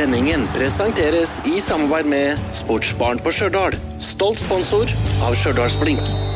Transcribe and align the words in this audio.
Sendingen 0.00 0.46
presenteres 0.54 1.34
i 1.44 1.58
samarbeid 1.60 2.08
med 2.08 2.38
Sportsbarn 2.56 3.20
på 3.20 3.34
Stjørdal. 3.36 3.76
Stolt 4.00 4.40
sponsor 4.40 4.88
av 5.28 5.36
Stjørdalsblink. 5.36 6.08
To 6.08 6.29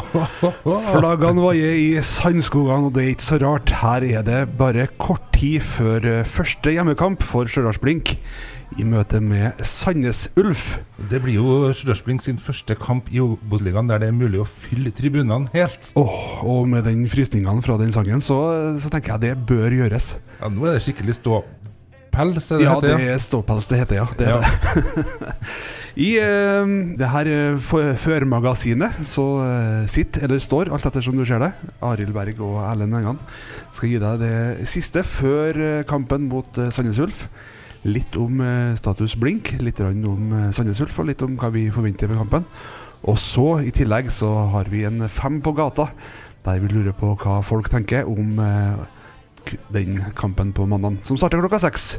Flaggene 0.92 1.42
vaier 1.44 1.74
i 1.76 1.88
sandskogene, 2.06 2.88
og 2.88 2.94
det 2.96 3.04
er 3.04 3.12
ikke 3.14 3.26
så 3.28 3.38
rart. 3.42 3.72
Her 3.82 4.06
er 4.20 4.24
det 4.26 4.40
bare 4.58 4.86
kort 5.00 5.28
tid 5.36 5.60
før 5.66 6.06
eh, 6.08 6.24
første 6.28 6.72
hjemmekamp 6.74 7.22
for 7.26 7.50
Stjørdalsblink 7.50 8.14
i 8.80 8.86
møte 8.88 9.18
med 9.20 9.58
Sandnes 9.68 10.26
Ulf. 10.40 10.78
Det 11.10 11.18
blir 11.24 11.36
jo 11.36 11.56
Stjørdalsblink 11.76 12.22
sin 12.24 12.38
første 12.40 12.76
kamp 12.80 13.10
i 13.12 13.20
Obos-ligaen 13.20 13.90
der 13.90 14.00
det 14.00 14.08
er 14.08 14.16
mulig 14.16 14.40
å 14.40 14.48
fylle 14.48 14.92
tribunene 14.96 15.50
helt. 15.52 15.90
Åh, 16.00 16.14
og 16.48 16.70
med 16.72 16.86
den 16.88 17.04
frysningene 17.12 17.60
fra 17.64 17.76
den 17.82 17.92
sangen, 17.92 18.24
så, 18.24 18.38
så 18.80 18.92
tenker 18.92 19.16
jeg 19.18 19.24
det 19.26 19.34
bør 19.50 19.76
gjøres. 19.82 20.14
Ja, 20.40 20.48
nå 20.52 20.64
er 20.70 20.78
det 20.78 20.86
skikkelig 20.86 21.18
ståpels, 21.20 22.48
det 22.48 22.62
Ja, 22.64 22.78
heter. 22.78 22.96
det 22.96 23.12
er 23.12 23.20
ståpels 23.28 23.68
det 23.68 23.82
heter, 23.84 24.00
ja. 24.00 24.08
Det 24.16 24.30
er 24.30 24.40
Ja. 24.40 24.40
det. 24.40 25.36
I 26.00 26.10
uh, 26.24 26.68
det 26.96 27.08
her 27.12 27.28
eh, 27.28 27.72
førmagasinet 28.00 29.02
så 29.08 29.24
uh, 29.44 29.88
sitter, 29.92 30.24
eller 30.24 30.40
står, 30.40 30.70
alt 30.72 30.86
ettersom 30.88 31.18
du 31.18 31.24
ser 31.28 31.42
det, 31.44 31.50
Arild 31.84 32.14
Berg 32.16 32.40
og 32.40 32.62
Erlend 32.64 32.96
Engan 32.96 33.20
skal 33.72 33.90
gi 33.90 33.98
deg 34.00 34.22
det 34.22 34.68
siste 34.72 35.04
før 35.04 35.58
eh, 35.60 35.82
kampen 35.88 36.30
mot 36.32 36.48
uh, 36.56 36.70
Sandnes 36.72 37.00
Ulf. 37.02 37.26
Litt 37.82 38.14
om 38.14 38.38
eh, 38.38 38.76
status 38.78 39.16
blink, 39.18 39.56
litt 39.58 39.80
om 39.82 40.32
eh, 40.38 40.50
Sandnes 40.54 40.78
Ulf, 40.84 41.00
og 41.02 41.08
litt 41.08 41.22
om 41.26 41.34
hva 41.34 41.48
vi 41.50 41.66
forventer 41.74 42.06
ved 42.06 42.20
kampen. 42.20 42.44
Og 43.10 43.16
så, 43.18 43.46
i 43.66 43.72
tillegg, 43.74 44.06
så 44.14 44.28
har 44.52 44.70
vi 44.70 44.84
en 44.86 45.08
fem 45.10 45.40
på 45.42 45.50
gata, 45.58 45.88
der 46.46 46.60
vi 46.62 46.70
lurer 46.70 46.94
på 46.94 47.16
hva 47.24 47.40
folk 47.42 47.72
tenker 47.72 48.06
om 48.06 48.38
eh, 48.38 49.56
den 49.74 49.98
kampen 50.14 50.54
på 50.54 50.68
mandag, 50.70 51.00
som 51.02 51.18
starter 51.18 51.42
klokka 51.42 51.58
seks. 51.64 51.96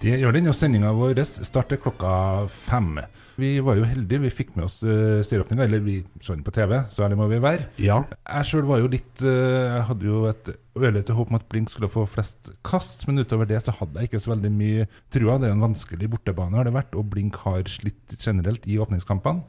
Det 0.00 0.18
gjør 0.20 0.36
den, 0.36 0.48
og 0.50 0.56
sendinga 0.56 0.92
vår 0.96 1.18
starter 1.26 1.80
klokka 1.80 2.12
fem. 2.52 2.98
Vi 3.40 3.54
var 3.64 3.78
jo 3.78 3.86
heldige, 3.88 4.20
vi 4.26 4.32
fikk 4.32 4.52
med 4.56 4.66
oss 4.66 4.80
uh, 4.84 5.20
serieåpninga, 5.24 5.64
eller 5.64 5.82
vi 5.84 5.96
så 6.20 6.34
den 6.34 6.44
på 6.44 6.52
TV, 6.54 6.76
så 6.92 7.06
ærlig 7.06 7.18
må 7.20 7.28
vi 7.30 7.40
være. 7.42 7.68
Ja, 7.80 8.02
Jeg 8.28 8.48
sjøl 8.48 8.66
var 8.68 8.82
jo 8.82 8.90
litt 8.92 9.22
eh, 9.24 9.70
Jeg 9.70 9.86
hadde 9.88 10.08
jo 10.08 10.24
et 10.28 10.50
ørlite 10.80 11.16
håp 11.16 11.32
om 11.32 11.38
at 11.38 11.46
Blink 11.50 11.72
skulle 11.72 11.90
få 11.92 12.04
flest 12.10 12.52
kast, 12.66 13.06
men 13.08 13.22
utover 13.22 13.48
det 13.48 13.62
så 13.64 13.74
hadde 13.78 14.00
jeg 14.00 14.10
ikke 14.10 14.22
så 14.22 14.34
veldig 14.34 14.52
mye 14.52 14.86
trua. 15.12 15.38
Det 15.40 15.48
er 15.48 15.54
jo 15.54 15.58
en 15.58 15.66
vanskelig 15.70 16.10
bortebane, 16.12 16.58
har 16.60 16.68
det 16.68 16.76
vært, 16.76 16.96
og 16.98 17.08
Blink 17.12 17.40
har 17.46 17.64
slitt 17.70 18.16
generelt 18.20 18.68
i 18.68 18.78
åpningskampene. 18.82 19.44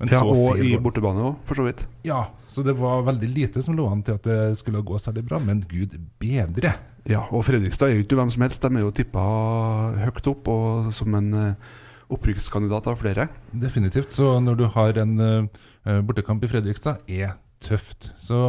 Men 0.00 0.08
ja 0.08 0.20
så 0.22 0.32
og 0.32 0.60
i 0.64 0.72
bortebane 0.80 1.20
òg, 1.28 1.40
for 1.44 1.60
så 1.60 1.66
vidt. 1.66 1.82
Ja, 2.08 2.22
så 2.48 2.64
det 2.64 2.72
var 2.78 3.02
veldig 3.04 3.28
lite 3.34 3.62
som 3.64 3.76
lå 3.76 3.84
an 3.90 4.00
til 4.06 4.16
at 4.16 4.24
det 4.24 4.38
skulle 4.56 4.80
gå 4.86 4.96
særlig 5.00 5.26
bra, 5.28 5.40
men 5.44 5.60
gud 5.68 5.92
bedre. 6.22 6.72
Ja, 7.08 7.26
og 7.28 7.44
Fredrikstad 7.44 7.90
er 7.90 7.98
jo 7.98 8.06
ikke 8.06 8.16
hvem 8.16 8.32
som 8.32 8.44
helst. 8.44 8.64
De 8.64 8.80
er 8.80 8.84
jo 8.84 8.94
tippa 8.96 9.20
høyt 10.00 10.32
opp 10.32 10.48
og 10.52 10.90
som 10.96 11.14
en 11.18 11.30
eh, 11.36 11.68
opprykkskandidat 12.12 12.88
av 12.90 12.98
flere. 13.00 13.28
Definitivt. 13.52 14.12
Så 14.16 14.38
når 14.42 14.58
du 14.60 14.66
har 14.72 15.00
en 15.04 15.14
eh, 15.20 16.00
bortekamp 16.04 16.44
i 16.44 16.50
Fredrikstad, 16.50 17.04
er 17.08 17.36
tøft. 17.60 18.10
Så 18.20 18.40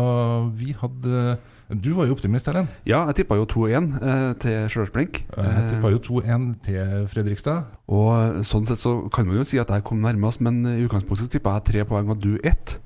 vi 0.56 0.72
hadde 0.80 1.36
Du 1.72 1.94
var 1.96 2.06
jo 2.10 2.14
optimist, 2.18 2.48
Erlend. 2.52 2.68
Ja, 2.86 3.06
jeg 3.08 3.22
tippa 3.22 3.38
jo 3.40 3.46
2-1 3.48 3.90
eh, 4.04 4.34
til 4.44 4.68
Stjørdalsblink. 4.68 5.22
Jeg 5.38 5.70
tippa 5.72 5.92
jo 5.94 6.00
2-1 6.04 6.48
til 6.68 7.08
Fredrikstad. 7.14 7.64
Og 7.88 8.12
eh, 8.18 8.40
sånn 8.48 8.66
sett 8.68 8.82
så 8.82 8.98
kan 9.14 9.28
man 9.30 9.38
jo 9.40 9.46
si 9.48 9.60
at 9.62 9.72
jeg 9.72 9.86
kom 9.88 10.02
nærmest, 10.04 10.42
men 10.44 10.60
i 10.68 10.82
utgangspunktet 10.84 11.32
tippa 11.32 11.54
jeg 11.60 11.70
tre 11.72 11.86
poeng 11.88 12.12
og 12.12 12.20
du 12.24 12.34
ett. 12.44 12.78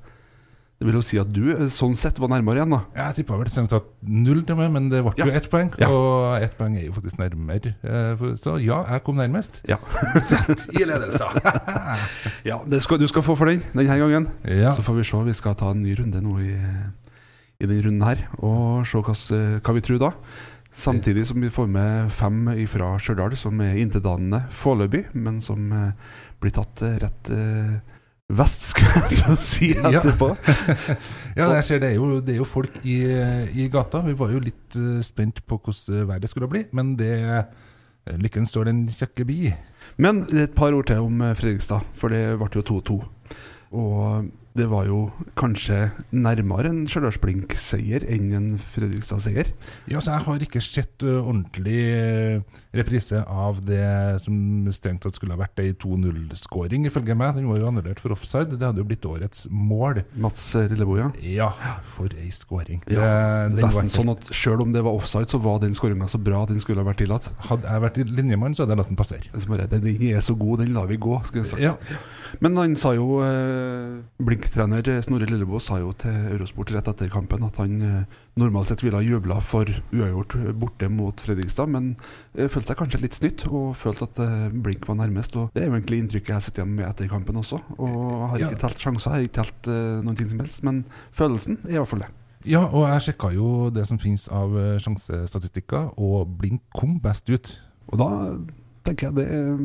Det 0.76 0.84
vil 0.84 0.98
jo 0.98 1.00
si 1.08 1.16
at 1.18 1.30
du 1.32 1.40
eh, 1.54 1.64
sånn 1.72 1.94
sett 1.96 2.18
var 2.20 2.28
nærmere 2.28 2.60
igjen, 2.60 2.74
da. 2.76 2.82
Jeg 2.98 3.16
tippa 3.22 3.38
vel 3.40 3.48
strengt 3.50 3.72
tatt 3.72 3.86
null 4.04 4.42
til 4.46 4.58
meg, 4.58 4.68
men 4.74 4.90
det 4.92 5.00
ble 5.06 5.14
jo 5.18 5.26
Ja. 5.30 5.34
ett 5.40 5.48
poeng. 5.50 5.70
Ja. 5.80 5.88
Og 5.90 6.36
ett 6.44 6.54
poeng 6.58 6.76
er 6.76 6.84
jo 6.86 6.92
faktisk 6.92 7.18
nærmere. 7.18 7.72
eh, 7.82 8.22
Så 8.36 8.58
ja, 8.62 8.82
jeg 8.92 9.02
kom 9.08 9.16
nærmest. 9.16 9.62
Ja, 9.66 9.78
Rett 10.30 10.66
i 10.76 10.84
ledelse. 10.84 11.26
ja 12.50 12.60
skal, 12.78 13.00
du 13.00 13.06
skal 13.08 13.24
få 13.24 13.34
for 13.40 13.50
den 13.50 13.64
denne 13.72 13.98
gangen. 13.98 14.28
Ja. 14.44 14.74
Så 14.76 14.84
får 14.86 15.00
vi 15.00 15.04
se. 15.10 15.24
Vi 15.32 15.34
skal 15.40 15.56
ta 15.58 15.72
en 15.72 15.82
ny 15.82 15.96
runde 15.98 16.20
nå 16.22 16.36
i, 16.44 16.52
i 17.56 17.66
denne 17.66 17.86
runden 17.86 18.04
her, 18.04 18.26
og 18.44 18.84
se 18.88 19.00
hva, 19.00 19.16
hva 19.64 19.74
vi 19.76 19.84
tror 19.84 20.02
da. 20.02 20.12
Samtidig 20.76 21.24
som 21.26 21.40
vi 21.40 21.50
får 21.50 21.68
med 21.72 22.10
fem 22.12 22.48
fra 22.68 22.92
Stjørdal, 23.00 23.36
som 23.38 23.60
er 23.64 23.78
intetanende 23.80 24.42
foreløpig, 24.52 25.06
men 25.16 25.40
som 25.40 25.70
eh, 25.72 26.16
blir 26.42 26.52
tatt 26.52 26.82
eh, 26.84 26.98
rett 27.00 27.30
eh, 27.32 27.78
vest, 28.36 28.66
skal 28.74 29.06
jeg 29.08 29.38
si 29.52 29.70
etterpå. 29.72 30.34
Ja, 31.38 31.48
jeg 31.54 31.64
ser 31.64 31.80
det 31.80 31.94
er 31.94 31.96
jo, 31.96 32.20
det 32.24 32.34
er 32.34 32.42
jo 32.42 32.48
folk 32.48 32.76
i, 32.84 32.98
i 33.56 33.68
gata. 33.72 34.02
Vi 34.04 34.16
var 34.16 34.30
jo 34.32 34.40
litt 34.40 34.76
spent 35.04 35.42
på 35.44 35.58
hvordan 35.60 36.06
været 36.08 36.30
skulle 36.32 36.48
bli, 36.48 36.62
men 36.76 36.94
det 36.96 37.12
Lykken 38.06 38.46
står 38.46 38.68
den 38.68 38.84
kjekke 38.88 39.24
bi. 39.26 39.50
Men 40.00 40.22
et 40.30 40.54
par 40.56 40.72
ord 40.76 40.86
til 40.88 41.02
om 41.02 41.20
Fredrikstad, 41.36 41.84
for 41.98 42.12
det 42.12 42.38
ble 42.38 42.48
jo 42.54 42.64
2-2. 42.68 42.96
Og 43.76 44.28
det 44.56 44.66
var 44.70 44.86
jo 44.88 44.98
kanskje 45.38 45.90
nærmere 46.16 46.70
en 46.72 46.84
Stjørdalsblink-seier 46.90 48.06
enn 48.12 48.32
en 48.36 48.48
Fredrikstad-seier. 48.74 49.50
Ja, 49.90 50.00
så 50.00 50.14
jeg 50.16 50.24
har 50.26 50.44
ikke 50.46 50.62
sett 50.64 51.04
ordentlig 51.06 51.80
reprise 52.76 53.22
av 53.24 53.60
det 53.66 53.82
som 54.24 54.66
strengt 54.74 55.04
tatt 55.04 55.16
skulle 55.16 55.36
ha 55.36 55.40
vært 55.40 55.60
ei 55.62 55.72
2-0-skåring, 55.76 56.86
ifølge 56.88 57.16
meg. 57.18 57.36
Den 57.38 57.48
var 57.50 57.60
jo 57.60 57.68
annullert 57.70 58.00
for 58.02 58.14
offside. 58.16 58.56
Det 58.56 58.64
hadde 58.66 58.82
jo 58.82 58.88
blitt 58.88 59.06
årets 59.08 59.46
mål. 59.52 60.02
Mats 60.20 60.48
Lillebo, 60.56 60.98
ja. 61.00 61.10
Ja, 61.22 61.50
for 61.96 62.12
ei 62.16 62.30
skåring. 62.34 62.82
Ja, 62.92 63.48
Nesten 63.52 63.92
sånn 63.92 64.12
at 64.12 64.28
selv 64.34 64.64
om 64.66 64.74
det 64.74 64.84
var 64.86 64.96
offside, 64.96 65.30
så 65.32 65.40
var 65.42 65.60
den 65.62 65.76
skåringa 65.76 66.08
så 66.12 66.20
bra 66.22 66.44
den 66.48 66.60
skulle 66.62 66.82
ha 66.84 66.88
vært 66.90 67.02
tillatt. 67.04 67.30
Hadde 67.50 67.70
jeg 67.70 67.84
vært 67.86 68.02
linjemann, 68.18 68.56
så 68.56 68.64
hadde 68.64 68.76
jeg 68.76 68.82
latt 68.82 68.92
den 68.92 69.00
passere. 69.00 69.66
Den 69.76 69.90
er 70.12 70.22
så 70.24 70.36
god, 70.38 70.64
den 70.64 70.76
lar 70.76 70.88
vi 70.90 71.00
gå. 71.00 71.20
skulle 71.28 71.44
jeg 71.44 71.52
sagt. 71.54 71.64
Ja. 71.64 71.76
Men 72.42 72.56
han 72.58 72.74
sa 72.78 72.92
jo 72.96 73.20
eh, 73.24 74.02
Blink-trener 74.46 75.02
Snorre 75.02 75.26
Lilleboe 75.26 75.58
sa 75.58 75.80
jo 75.80 75.88
til 75.98 76.14
Eurosport 76.30 76.70
rett 76.70 76.86
etter 76.86 77.08
kampen 77.10 77.42
at 77.42 77.56
han 77.58 77.72
eh, 77.82 78.18
normalt 78.38 78.68
sett 78.70 78.84
ville 78.84 78.94
ha 79.00 79.02
jubla 79.02 79.40
for 79.42 79.66
uavgjort 79.90 80.36
borte 80.60 80.86
mot 80.92 81.18
Fredrikstad, 81.18 81.66
men 81.72 81.88
eh, 82.36 82.46
følte 82.46 82.70
seg 82.70 82.78
kanskje 82.78 83.00
litt 83.02 83.16
snytt 83.18 83.42
og 83.48 83.72
følte 83.76 84.06
at 84.06 84.20
eh, 84.22 84.44
Blink 84.54 84.86
var 84.86 85.00
nærmest. 85.00 85.34
Og 85.34 85.50
Det 85.50 85.64
er 85.64 85.66
jo 85.66 85.74
egentlig 85.74 85.98
inntrykket 86.04 86.30
jeg 86.36 86.46
sitter 86.46 86.62
igjen 86.62 86.76
med 86.78 86.86
etter 86.86 87.10
kampen 87.10 87.40
også. 87.42 87.58
Og 87.74 87.96
har 88.30 88.44
ikke 88.46 88.60
telt 88.62 88.86
sjanser, 88.86 89.16
har 89.16 89.26
ikke 89.26 89.40
telt 89.40 89.70
eh, 89.72 89.98
noen 90.06 90.20
ting 90.20 90.30
som 90.30 90.44
helst, 90.44 90.62
men 90.68 90.84
følelsen 91.18 91.58
er 91.64 91.74
i 91.74 91.80
hvert 91.80 91.90
fall 91.96 92.04
det. 92.06 92.12
ja, 92.46 92.62
og 92.68 92.86
jeg 92.86 93.08
sjekka 93.08 93.32
jo 93.34 93.48
det 93.74 93.88
som 93.90 93.98
finnes 93.98 94.28
av 94.30 94.54
sjansestatistikker, 94.84 95.90
og 95.98 96.36
Blink 96.38 96.62
kom 96.76 97.00
best 97.02 97.26
ut. 97.34 97.50
Og 97.90 97.98
da 97.98 98.10
tenker 98.86 99.08
jeg 99.08 99.16
det 99.18 99.26
er, 99.26 99.64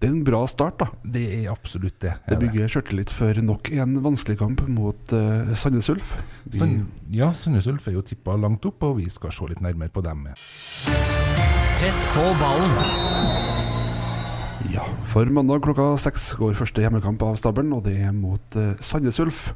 det 0.00 0.08
er 0.08 0.12
en 0.12 0.24
bra 0.26 0.42
start, 0.50 0.80
da. 0.82 0.88
Det 1.14 1.22
er 1.36 1.50
absolutt 1.52 1.98
det. 2.04 2.14
Det 2.28 2.38
bygger 2.40 2.70
sjøltillit 2.72 3.12
for 3.14 3.42
nok 3.44 3.70
en 3.76 3.98
vanskelig 4.04 4.38
kamp 4.40 4.64
mot 4.70 5.14
uh, 5.14 5.52
Sandnes 5.58 5.90
Ulf. 5.92 6.16
San, 6.54 6.78
ja, 7.12 7.32
Sandnes 7.38 7.68
Ulf 7.70 7.88
er 7.90 7.98
jo 7.98 8.04
tippa 8.06 8.36
langt 8.40 8.66
opp, 8.68 8.82
og 8.88 8.98
vi 9.00 9.08
skal 9.12 9.34
se 9.34 9.50
litt 9.50 9.62
nærmere 9.64 9.92
på 9.92 10.04
dem. 10.06 10.26
Tett 11.80 12.10
på 12.14 12.26
ballen. 12.40 12.74
Ja, 14.70 14.84
for 15.10 15.26
mandag 15.34 15.64
klokka 15.64 15.92
seks 16.00 16.30
går 16.38 16.54
første 16.54 16.84
hjemmekamp 16.84 17.22
av 17.26 17.38
stabelen, 17.40 17.72
og 17.74 17.82
det 17.88 17.96
er 18.06 18.12
mot 18.14 18.58
uh, 18.58 18.74
Sandnes 18.80 19.18
Ulf. 19.22 19.48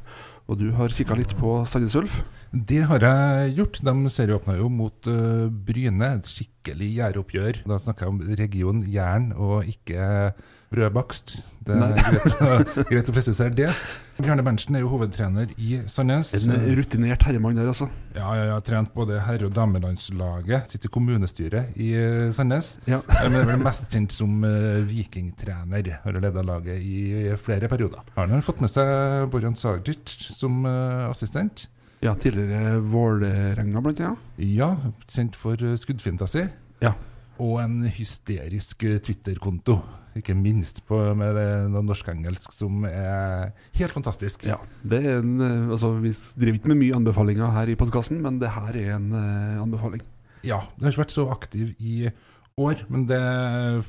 Og 0.47 0.59
du 0.61 0.69
har 0.77 0.93
kikka 0.95 1.17
litt 1.19 1.33
på 1.39 1.59
Sandnes 1.67 1.95
Ulf. 1.99 2.21
Det 2.51 2.79
har 2.87 3.03
jeg 3.03 3.55
gjort. 3.57 3.81
De 3.83 4.11
serieåpna 4.11 4.55
jo 4.55 4.69
mot 4.71 5.09
uh, 5.11 5.47
Bryne. 5.51 6.13
Et 6.21 6.29
skikkelig 6.31 6.93
gjæroppgjør. 6.95 7.63
Da 7.67 7.79
snakker 7.83 8.07
jeg 8.07 8.13
om 8.13 8.37
region 8.39 8.85
Jæren 8.87 9.33
og 9.35 9.67
ikke 9.67 10.31
brødbakst. 10.73 11.37
Det 11.67 11.75
er 11.75 11.93
greit, 11.97 12.33
å- 12.43 12.83
greit 12.89 13.09
å 13.11 13.13
presisere 13.15 13.53
det. 13.55 13.69
Bjarne 14.17 14.43
Berntsen 14.43 14.75
er 14.75 14.81
jo 14.85 14.89
hovedtrener 14.93 15.49
i 15.59 15.81
Sandnes. 15.91 16.31
En 16.47 16.53
rutinert 16.79 17.23
herremann 17.27 17.55
der, 17.59 17.67
altså. 17.69 17.89
Ja, 18.15 18.29
ja, 18.35 18.43
ja, 18.53 18.59
trent 18.65 18.93
både 18.95 19.19
herre- 19.21 19.45
og 19.49 19.53
damelandslaget. 19.55 20.71
Sitter 20.71 20.89
i 20.89 20.93
kommunestyret 20.95 21.75
i 21.77 21.89
eh, 21.99 22.31
Sandnes. 22.35 22.77
Ja. 22.87 23.01
Men 23.23 23.35
er 23.41 23.49
vel 23.51 23.59
mest 23.63 23.89
kjent 23.93 24.15
som 24.15 24.39
eh, 24.47 24.79
vikingtrener. 24.87 25.91
Har 26.03 26.19
leda 26.23 26.43
laget 26.43 26.79
i 26.81 27.35
flere 27.43 27.67
perioder. 27.71 28.03
Har 28.15 28.27
han 28.31 28.41
fått 28.45 28.61
med 28.63 28.71
seg 28.73 29.27
Borjan 29.33 29.55
Sagic 29.59 30.15
som 30.33 30.63
eh, 30.65 31.05
assistent? 31.11 31.67
Ja, 32.03 32.13
tidligere 32.15 32.77
Vålerenga, 32.85 33.81
blant 33.81 33.99
annet. 34.05 34.25
Ja, 34.37 34.71
kjent 35.09 35.35
for 35.39 35.57
eh, 35.61 35.77
skuddfinta 35.81 36.27
si. 36.29 36.43
Ja. 36.83 36.93
Og 37.41 37.59
en 37.61 37.83
hysterisk 37.93 38.83
eh, 38.87 38.99
Twitter-konto. 39.03 39.79
Ikke 40.17 40.35
minst 40.37 40.81
på, 40.87 40.97
med 41.17 41.37
norsk-engelsk 41.75 42.53
som 42.55 42.85
er 42.89 43.51
helt 43.77 43.95
fantastisk. 43.95 44.47
Ja, 44.49 44.57
det 44.81 45.01
er 45.03 45.19
en, 45.21 45.39
eh, 45.43 45.73
altså, 45.75 45.93
Vi 46.01 46.11
driver 46.11 46.59
ikke 46.59 46.71
med 46.73 46.81
mye 46.81 46.97
anbefalinger 46.97 47.53
her 47.53 47.69
i 47.69 47.77
podkasten, 47.79 48.21
men 48.23 48.39
det 48.41 48.51
her 48.53 48.75
er 48.75 48.95
en 48.95 49.11
uh, 49.13 49.63
anbefaling. 49.63 50.03
Ja, 50.47 50.61
det 50.75 50.85
har 50.85 50.93
ikke 50.95 51.05
vært 51.05 51.17
så 51.17 51.27
aktiv 51.33 51.73
i 51.79 52.09
år, 52.57 52.85
men 52.89 53.05
det 53.09 53.21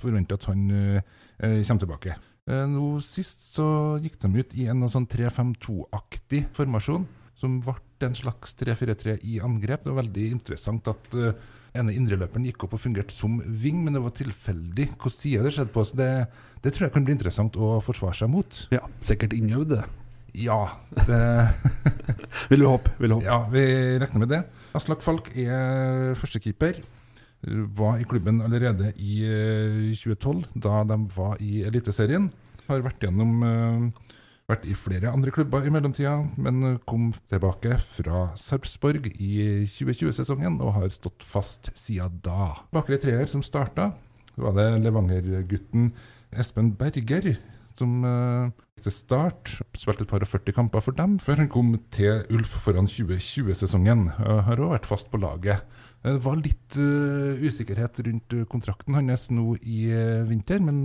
forventer 0.02 0.38
at 0.38 0.48
han 0.50 0.64
uh, 0.70 1.00
kommer 1.38 1.84
tilbake. 1.84 2.16
Uh, 2.48 2.64
nå 2.68 2.88
Sist 3.04 3.44
så 3.54 3.68
gikk 4.02 4.18
de 4.22 4.32
ut 4.40 4.56
i 4.58 4.68
en 4.72 4.84
sånn 4.88 5.08
3-5-2-aktig 5.08 6.46
formasjon, 6.56 7.06
som 7.38 7.60
ble 7.64 7.78
en 8.04 8.18
slags 8.18 8.56
3-4-3 8.58 9.20
i 9.24 9.38
angrep. 9.44 9.84
Det 9.84 9.92
var 9.92 10.02
veldig 10.02 10.26
interessant 10.34 10.90
at 10.90 11.16
uh, 11.16 11.32
ene 11.78 11.94
indreløperen 11.96 12.46
gikk 12.48 12.66
opp 12.66 12.74
og 12.76 12.82
fungerte 12.82 13.14
som 13.14 13.38
ving, 13.62 13.80
men 13.84 13.96
det 13.96 14.02
var 14.04 14.14
tilfeldig 14.16 14.88
hvilken 14.90 15.14
side 15.14 15.46
det 15.46 15.54
skjedde 15.56 15.74
på. 15.74 15.84
Så 15.86 15.98
det, 15.98 16.10
det 16.64 16.74
tror 16.74 16.88
jeg 16.88 16.94
kan 16.96 17.06
bli 17.06 17.16
interessant 17.16 17.56
å 17.58 17.78
forsvare 17.84 18.18
seg 18.18 18.32
mot. 18.32 18.60
Ja, 18.74 18.82
Sikkert 19.04 19.36
innøvd, 19.36 19.76
det. 19.76 19.86
Ja, 20.38 20.60
det 21.08 21.22
Vil 22.50 22.62
vi 22.62 22.68
håpe. 22.68 22.92
Vil 23.00 23.10
vi 23.10 23.16
håpe. 23.16 23.26
Ja, 23.26 23.40
vi 23.52 23.64
regner 24.02 24.22
med 24.22 24.32
det. 24.34 24.42
Aslak 24.76 25.02
Falk 25.04 25.30
er 25.34 26.14
førstekeeper. 26.20 26.82
Var 27.78 28.00
i 28.02 28.06
klubben 28.10 28.42
allerede 28.42 28.92
i 28.98 29.22
eh, 29.24 29.94
2012, 29.94 30.44
da 30.58 30.82
de 30.90 30.98
var 31.14 31.38
i 31.42 31.62
Eliteserien. 31.68 32.26
Har 32.66 32.82
vært 32.84 33.06
gjennom 33.06 33.44
eh, 33.46 34.08
Vært 34.48 34.62
i 34.64 34.72
flere 34.72 35.10
andre 35.12 35.28
klubber 35.28 35.66
i 35.68 35.70
mellomtida, 35.72 36.14
men 36.40 36.78
kom 36.88 37.10
tilbake 37.28 37.74
fra 37.92 38.30
Sarpsborg 38.40 39.10
i 39.20 39.66
2020-sesongen 39.68 40.56
og 40.64 40.72
har 40.78 40.86
stått 40.94 41.20
fast 41.20 41.68
siden 41.76 42.16
da. 42.24 42.54
Bakre 42.72 42.96
treer 43.02 43.28
som 43.28 43.44
starta, 43.44 43.90
var 44.40 44.56
det 44.56 44.70
Levanger-gutten 44.86 45.90
Espen 46.32 46.72
Berger 46.80 47.34
som 47.78 48.00
uh, 48.08 48.48
til 48.80 48.94
start 48.94 49.58
spilte 49.76 50.06
et 50.06 50.10
par 50.10 50.24
og 50.24 50.30
40 50.32 50.56
kamper 50.56 50.82
for 50.82 50.96
dem, 50.96 51.18
før 51.22 51.42
han 51.42 51.52
kom 51.52 51.74
til 51.94 52.24
Ulf 52.32 52.56
foran 52.64 52.88
2020-sesongen. 52.90 54.08
Uh, 54.16 54.40
har 54.48 54.64
òg 54.64 54.74
vært 54.78 54.88
fast 54.88 55.12
på 55.12 55.20
laget. 55.22 55.60
Eh, 56.02 56.14
Det 56.16 56.24
var 56.24 56.40
litt 56.40 56.80
uh, 56.80 57.36
usikkerhet 57.36 58.00
rundt 58.08 58.38
kontrakten 58.48 58.96
hans 58.96 59.28
nå 59.28 59.58
i 59.60 59.92
uh, 59.92 60.24
vinter, 60.28 60.64
men 60.64 60.82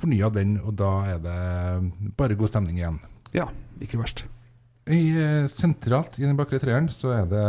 fornya 0.00 0.30
den, 0.34 0.56
og 0.64 0.74
da 0.78 0.90
er 1.14 1.18
det 1.22 2.12
bare 2.18 2.36
god 2.38 2.50
stemning 2.50 2.78
igjen. 2.80 3.00
Ja, 3.34 3.48
ikke 3.82 4.00
verst. 4.00 4.24
I, 4.84 5.00
uh, 5.16 5.46
sentralt 5.48 6.18
i 6.20 6.26
den 6.26 6.36
bakre 6.36 6.60
treeren 6.60 6.90
så 6.92 7.14
er 7.16 7.28
det 7.30 7.44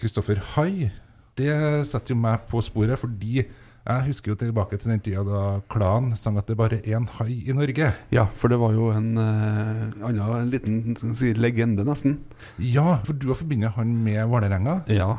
Kristoffer 0.00 0.40
Hai. 0.54 0.90
Det 1.36 1.52
setter 1.88 2.14
jo 2.14 2.20
meg 2.22 2.46
på 2.48 2.62
sporet, 2.64 2.96
fordi 3.00 3.42
jeg 3.86 4.06
husker 4.08 4.32
jo 4.32 4.38
tilbake 4.40 4.78
til 4.80 4.90
den 4.90 5.02
tida 5.04 5.22
da 5.22 5.42
Klan 5.70 6.08
sang 6.18 6.38
at 6.40 6.48
det 6.48 6.56
bare 6.58 6.80
er 6.80 6.96
én 6.96 7.04
hai 7.18 7.36
i 7.46 7.54
Norge. 7.54 7.92
Ja, 8.10 8.24
for 8.34 8.50
det 8.50 8.58
var 8.58 8.72
jo 8.74 8.88
en 8.94 9.12
uh, 9.20 10.08
annen 10.08 10.22
en 10.40 10.50
liten 10.50 11.14
si, 11.14 11.34
legende, 11.36 11.84
nesten. 11.86 12.18
Ja, 12.58 12.96
for 13.06 13.14
du 13.14 13.28
har 13.30 13.38
forbindet 13.38 13.76
han 13.76 13.92
med 14.02 14.24
Vålerenga. 14.32 14.80
Ja. 14.88 15.18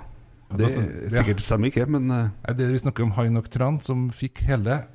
Det 0.58 0.72
det- 0.74 1.12
sikkert 1.12 1.42
stemmer 1.44 1.68
ikke, 1.68 1.86
men 1.86 2.08
Det 2.08 2.32
Er 2.44 2.54
det 2.54 2.72
vi 2.72 2.78
snakker 2.78 3.04
om 3.04 3.12
Hai 3.12 3.30
Nok 3.30 3.50
Tran, 3.50 3.80
som 3.84 4.10
fikk 4.10 4.40
hele 4.48 4.86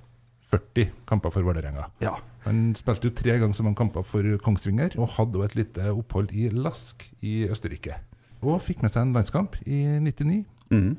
40 0.52 0.90
kamper 1.08 1.32
for 1.32 1.46
Vålerenga. 1.46 1.88
ja. 2.04 2.19
Han 2.43 2.72
spilte 2.75 3.06
jo 3.06 3.14
tre 3.14 3.37
ganger 3.38 3.54
så 3.54 3.62
mange 3.62 3.78
kamper 3.78 4.02
for 4.02 4.26
Kongsvinger, 4.43 4.96
og 4.99 5.12
hadde 5.14 5.38
jo 5.38 5.44
et 5.46 5.54
lite 5.54 5.93
opphold 5.93 6.32
i 6.34 6.49
Lask 6.50 7.04
i 7.22 7.44
Østerrike. 7.46 7.94
Og 8.43 8.58
fikk 8.66 8.82
med 8.82 8.90
seg 8.90 9.06
en 9.06 9.12
landskamp 9.14 9.54
i 9.62 9.84
99. 10.02 10.40
Mm. 10.75 10.96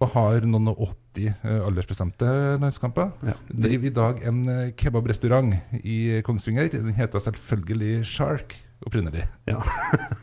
Og 0.00 0.12
har 0.14 0.46
noen 0.48 0.70
og 0.72 0.80
80 1.16 1.28
eh, 1.28 1.58
aldersbestemte 1.68 2.30
landskamper. 2.62 3.12
ja. 3.28 3.36
Driver 3.52 3.90
i 3.90 3.94
dag 3.98 4.24
en 4.28 4.40
eh, 4.48 4.72
kebabrestaurant 4.76 5.52
i 5.82 6.22
Kongsvinger. 6.24 6.72
Den 6.72 6.96
heter 6.96 7.20
selvfølgelig 7.20 8.06
Shark 8.08 8.56
opprinnelig. 8.84 9.24
ja. 9.48 9.60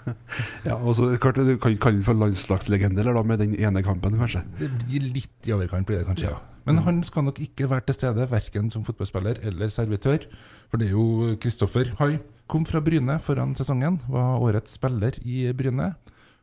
ja, 0.68 0.76
og 0.76 0.96
så 0.98 1.14
klart 1.22 1.42
Du 1.42 1.56
kan 1.58 1.78
kalle 1.78 2.00
den 2.00 2.06
for 2.06 2.18
landslagslegende, 2.18 3.02
eller 3.02 3.18
da, 3.18 3.24
med 3.24 3.42
den 3.42 3.56
ene 3.58 3.84
kampen, 3.86 4.18
kanskje. 4.20 4.44
Det 4.60 4.72
blir 4.86 5.08
litt 5.20 5.48
i 5.50 5.56
overkant, 5.56 5.88
blir 5.88 6.04
det 6.04 6.10
kanskje. 6.12 6.34
Ja. 6.34 6.42
Men 6.64 6.80
han 6.86 7.02
skal 7.04 7.26
nok 7.28 7.42
ikke 7.44 7.68
være 7.72 7.84
til 7.90 7.98
stede, 7.98 8.28
verken 8.32 8.70
som 8.72 8.86
fotballspiller 8.88 9.42
eller 9.44 9.72
servitør. 9.74 10.28
For 10.72 10.80
det 10.80 10.90
er 10.90 10.96
jo 10.96 11.36
Kristoffer 11.44 11.92
Hai. 12.00 12.18
Kom 12.48 12.66
fra 12.68 12.80
Bryne 12.84 13.18
foran 13.24 13.56
sesongen, 13.58 14.00
var 14.12 14.40
årets 14.44 14.78
spiller 14.78 15.18
i 15.24 15.50
Bryne. 15.56 15.94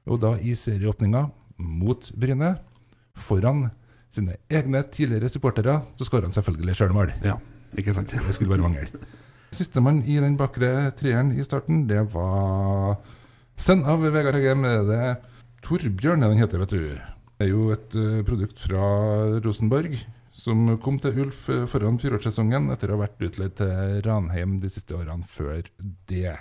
Og 0.08 0.20
da 0.20 0.34
i 0.40 0.54
serieåpninga 0.56 1.26
mot 1.60 2.10
Bryne, 2.16 2.54
foran 3.20 3.68
sine 4.12 4.36
egne 4.50 4.82
tidligere 4.92 5.28
supportere, 5.30 5.80
så 5.96 6.06
skårer 6.08 6.28
han 6.28 6.36
selvfølgelig 6.36 6.76
sjølmål. 6.76 7.12
Ja, 7.24 7.36
ikke 7.78 7.94
sant? 7.94 8.12
Det 8.12 8.34
skulle 8.34 8.52
bare 8.56 8.64
mangle. 8.64 8.88
Sistemann 9.50 10.04
i 10.06 10.20
den 10.22 10.36
bakre 10.38 10.90
treeren 10.98 11.32
i 11.34 11.44
starten, 11.44 11.82
det 11.88 12.04
var 12.12 13.00
sønn 13.58 13.82
av 13.88 14.04
Vegard 14.04 14.38
Heggem. 14.38 14.62
Det 14.88 14.98
er 15.08 15.18
Torbjørn, 15.66 16.22
den 16.22 16.40
heter, 16.40 16.62
vet 16.62 16.74
du. 16.74 16.84
Det 16.94 17.46
er 17.46 17.50
jo 17.50 17.70
et 17.74 17.96
eh, 17.98 18.22
produkt 18.26 18.60
fra 18.62 18.84
Rosenborg 19.42 19.96
som 20.40 20.76
kom 20.80 20.98
til 21.02 21.18
Ulf 21.24 21.46
eh, 21.52 21.66
foran 21.68 21.98
fjorårssesongen 22.00 22.70
etter 22.72 22.92
å 22.92 22.98
ha 22.98 23.06
vært 23.06 23.26
utleid 23.26 23.56
til 23.58 24.00
Ranheim 24.06 24.58
de 24.62 24.70
siste 24.72 24.96
årene 24.96 25.28
før 25.28 25.66
det. 26.08 26.36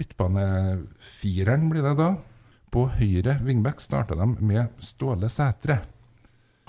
Midtbanefireren 0.00 1.68
blir 1.70 1.86
det 1.86 1.96
da. 2.00 2.12
På 2.72 2.86
høyre 2.88 3.36
wingback 3.44 3.82
starta 3.84 4.16
de 4.16 4.30
med 4.40 4.80
Ståle 4.80 5.28
Sætre. 5.32 5.82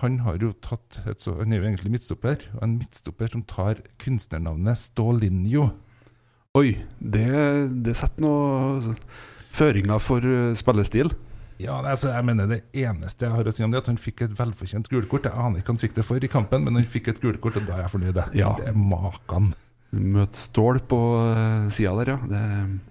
Han 0.02 0.20
har 0.26 0.42
jo 0.42 0.52
tatt 0.64 1.02
et 1.08 1.22
så, 1.22 1.36
han 1.38 1.54
er 1.54 1.62
jo 1.62 1.68
egentlig 1.68 1.94
midtstopper, 1.94 2.48
og 2.58 2.64
en 2.66 2.78
midtstopper 2.80 3.30
som 3.36 3.44
tar 3.48 3.84
kunstnernavnet 4.02 4.80
Stålinjo. 4.82 5.70
Oi, 6.58 6.74
det, 7.00 7.30
det 7.86 7.96
setter 7.98 8.26
noen 8.26 8.98
føringer 9.54 10.02
for 10.02 10.26
eh, 10.26 10.52
spillestil. 10.58 11.14
Ja, 11.62 11.78
altså, 11.86 12.10
jeg 12.12 12.26
mener 12.26 12.50
Det 12.50 12.62
eneste 12.84 13.28
jeg 13.28 13.36
har 13.36 13.48
å 13.48 13.54
si 13.54 13.64
om 13.64 13.72
det, 13.72 13.80
er 13.80 13.86
at 13.86 13.92
han 13.92 14.02
fikk 14.02 14.26
et 14.26 14.34
velfortjent 14.38 14.90
gulkort. 14.92 15.30
Jeg 15.30 15.38
aner 15.38 15.62
ikke 15.62 15.72
hva 15.72 15.78
han 15.78 15.84
fikk 15.84 15.98
det 15.98 16.06
for 16.08 16.26
i 16.26 16.32
kampen, 16.32 16.66
men 16.66 16.80
han 16.80 16.90
fikk 16.90 17.12
et 17.14 17.22
gulkort, 17.24 17.60
og 17.62 17.70
da 17.70 17.78
er 17.78 17.86
jeg 17.86 17.94
fornøyd. 17.94 18.22
Ja. 18.38 18.56
Det 18.60 18.72
er 18.74 18.78
makan. 18.78 19.54
Møt 19.94 20.38
Stål 20.40 20.80
på 20.90 20.98
uh, 21.22 21.68
sida 21.74 21.94
der, 22.00 22.14
ja. 22.16 22.18
Det, 22.26 22.42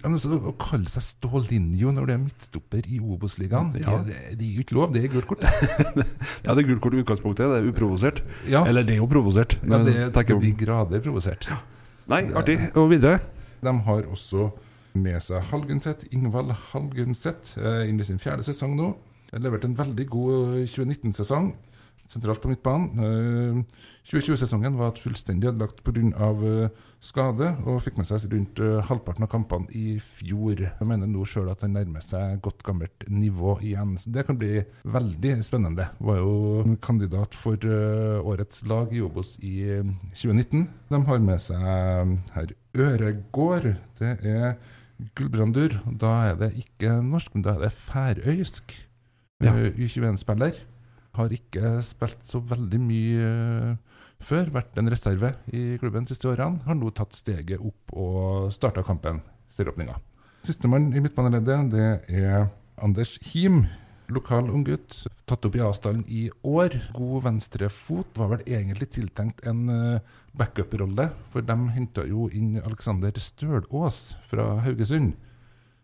Ja, 0.04 0.10
men 0.10 0.18
så, 0.22 0.36
å 0.38 0.52
kalle 0.60 0.90
seg 0.92 1.02
Stålinjo 1.02 1.90
når 1.94 2.06
du 2.06 2.12
er 2.14 2.20
midtstopper 2.22 2.86
i 2.86 3.00
Obos-ligaen, 3.02 3.72
Ja. 3.82 3.96
det, 4.06 4.18
det, 4.38 4.46
er 4.46 4.58
jo 4.60 4.62
ikke 4.62 4.76
lov. 4.78 4.92
Det 4.94 5.02
er 5.02 5.10
gult 5.10 5.26
kort. 5.32 5.42
ja, 6.46 6.54
det 6.54 6.62
er 6.62 6.68
gult 6.68 6.82
kort 6.84 6.94
i 6.94 7.02
utgangspunktet. 7.02 7.50
Det 7.50 7.58
er 7.58 7.70
uprovosert. 7.72 8.22
Ja, 8.46 8.62
Eller 8.70 8.86
det 8.86 8.94
er 8.94 9.02
jo 9.02 9.08
provosert. 9.10 9.58
ja 9.58 9.70
men 9.72 9.88
det 9.88 9.96
er 10.04 10.14
til 10.14 10.42
de 10.44 10.52
grader 10.62 11.02
provosert. 11.02 11.50
Nei, 12.12 12.22
artig. 12.38 12.58
Og 12.78 12.90
videre? 12.92 13.18
De 13.62 13.74
har 13.86 14.06
også 14.10 14.50
med 14.98 15.18
seg 15.24 15.42
Halgunset, 15.50 16.06
Ingvald 16.12 16.52
Halgunset, 16.70 17.54
eh, 17.58 17.88
inn 17.88 18.00
i 18.00 18.06
sin 18.06 18.20
fjerde 18.22 18.44
sesong 18.46 18.76
nå. 18.78 18.92
Leverte 19.32 19.64
en 19.70 19.76
veldig 19.78 20.06
god 20.12 20.56
2019-sesong 20.68 21.54
sentralt 22.12 22.42
på 22.42 22.52
midtbanen. 22.52 23.02
Eh, 23.02 23.82
2020-sesongen 24.10 24.78
var 24.78 24.92
et 24.92 25.02
fullstendig 25.02 25.50
ødelagt 25.52 25.82
pga. 25.86 26.32
Uh, 26.42 26.88
skade, 27.02 27.48
og 27.66 27.80
fikk 27.82 27.96
med 27.98 28.06
seg 28.06 28.30
rundt 28.30 28.60
eh, 28.62 28.78
halvparten 28.86 29.26
av 29.26 29.30
kampene 29.32 29.70
i 29.74 29.96
fjor. 30.02 30.60
Jeg 30.62 30.86
mener 30.86 31.10
nå 31.10 31.24
sjøl 31.26 31.50
at 31.50 31.64
han 31.64 31.74
nærmer 31.74 32.04
seg 32.04 32.38
godt 32.44 32.62
gammelt 32.66 33.06
nivå 33.10 33.56
igjen. 33.64 33.96
Så 33.98 34.12
det 34.14 34.24
kan 34.28 34.38
bli 34.38 34.62
veldig 34.86 35.34
spennende. 35.42 35.88
Var 35.98 36.20
jo 36.20 36.62
en 36.62 36.78
kandidat 36.84 37.34
for 37.38 37.58
eh, 37.58 38.20
årets 38.22 38.62
lag 38.70 38.94
i 38.94 39.02
Obos 39.02 39.34
i 39.42 39.56
eh, 39.80 39.90
2019. 40.14 40.68
De 40.92 41.02
har 41.10 41.26
med 41.26 41.42
seg 41.42 41.66
eh, 41.74 42.14
herr 42.36 42.54
Øregård. 42.86 43.72
Det 43.98 44.14
er 44.22 44.54
Gulbrandur. 45.18 45.80
Da 45.98 46.14
er 46.30 46.38
det 46.38 46.52
ikke 46.62 47.00
norsk, 47.02 47.34
men 47.34 47.48
da 47.48 47.56
er 47.56 47.66
det 47.66 47.74
færøysk. 47.82 48.76
Ja. 49.42 49.56
Eh, 49.58 49.74
U21-spiller. 49.74 50.62
Har 51.18 51.32
ikke 51.34 51.74
spilt 51.84 52.22
så 52.24 52.40
veldig 52.40 52.78
mye 52.80 53.26
eh, 53.28 53.98
før. 54.24 54.48
Vært 54.54 54.78
en 54.80 54.88
reserve 54.92 55.34
i 55.52 55.76
klubben 55.80 56.06
de 56.06 56.14
siste 56.14 56.30
årene. 56.30 56.62
Har 56.64 56.78
nå 56.78 56.88
tatt 56.96 57.16
steget 57.18 57.60
opp 57.60 57.92
og 57.92 58.48
starta 58.54 58.84
kampen, 58.86 59.20
serieåpninga. 59.52 59.98
Sistemann 60.42 60.88
i 60.96 61.02
midtbaneleddet, 61.04 61.68
det 61.70 62.22
er 62.22 62.48
Anders 62.82 63.18
Him. 63.32 63.66
lokal 64.12 64.48
unggutt. 64.52 65.06
Tatt 65.28 65.46
opp 65.46 65.54
i 65.56 65.62
avstanden 65.64 66.02
i 66.08 66.26
år. 66.44 66.74
God 66.92 67.22
venstrefot. 67.24 68.10
Var 68.18 68.28
vel 68.34 68.42
egentlig 68.44 68.90
tiltenkt 68.92 69.44
en 69.48 69.68
eh, 69.72 70.16
backup-rolle, 70.36 71.10
for 71.32 71.44
de 71.44 71.56
henta 71.76 72.04
jo 72.08 72.26
inn 72.28 72.58
Alexander 72.60 73.12
Stølås 73.16 74.16
fra 74.28 74.58
Haugesund. 74.66 75.14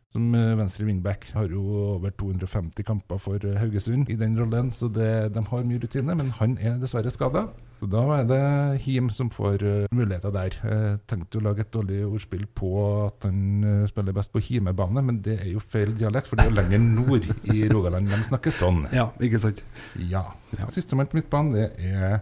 Som 0.09 0.31
eh, 0.33 0.55
venstre 0.57 0.87
wingback 0.88 1.27
har 1.35 1.50
jo 1.53 1.61
over 1.99 2.12
250 2.17 2.85
kamper 2.87 3.19
for 3.21 3.43
eh, 3.45 3.59
Haugesund 3.61 4.09
i 4.09 4.17
den 4.17 4.38
rollen, 4.41 4.71
så 4.73 4.88
det, 4.88 5.35
de 5.35 5.43
har 5.45 5.67
mye 5.69 5.83
rutine. 5.83 6.15
Men 6.17 6.31
han 6.38 6.55
er 6.57 6.79
dessverre 6.81 7.12
skada. 7.12 7.43
Så 7.79 7.88
da 7.93 8.00
er 8.17 8.25
det 8.27 8.41
Him 8.87 9.11
som 9.15 9.29
får 9.31 9.62
uh, 9.62 9.85
muligheter 9.95 10.33
der. 10.35 10.57
Jeg 10.65 10.97
tenkte 11.07 11.38
å 11.38 11.45
lage 11.45 11.62
et 11.62 11.71
dårlig 11.77 12.00
ordspill 12.09 12.49
på 12.59 12.73
at 13.05 13.29
han 13.29 13.85
spiller 13.87 14.17
best 14.17 14.33
på 14.35 14.43
Himebane, 14.43 15.05
men 15.05 15.21
det 15.23 15.37
er 15.45 15.53
jo 15.53 15.62
feil 15.62 15.93
dialekt, 15.95 16.27
for 16.27 16.41
det 16.41 16.49
er 16.49 16.50
jo 16.50 16.57
lenger 16.57 16.83
nord 16.83 17.29
i 17.55 17.69
Rogaland 17.71 18.11
de 18.11 18.19
snakker 18.27 18.55
sånn. 18.55 18.83
Ja, 18.97 19.11
ikke 19.23 19.38
sant? 19.45 19.62
Ja. 20.11 20.25
Ja. 20.57 20.67
Sistemann 20.75 21.07
på 21.12 21.21
midtbanen, 21.21 21.55
det 21.55 21.93
er 21.93 22.19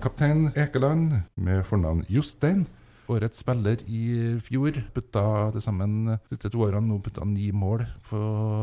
kaptein 0.00 0.48
Ekeland 0.54 1.18
med 1.36 1.66
fornavn 1.68 2.06
Jostein. 2.08 2.64
Årets 3.12 3.42
spiller 3.42 3.82
i 3.84 4.02
fjor 4.46 4.78
putta 4.94 5.22
til 5.52 5.62
sammen 5.64 5.96
de 6.08 6.16
siste 6.30 6.48
to 6.52 6.62
årene 6.64 6.88
nå 6.88 6.96
putta 7.04 7.24
ni 7.28 7.50
mål 7.52 7.84
på 8.08 8.18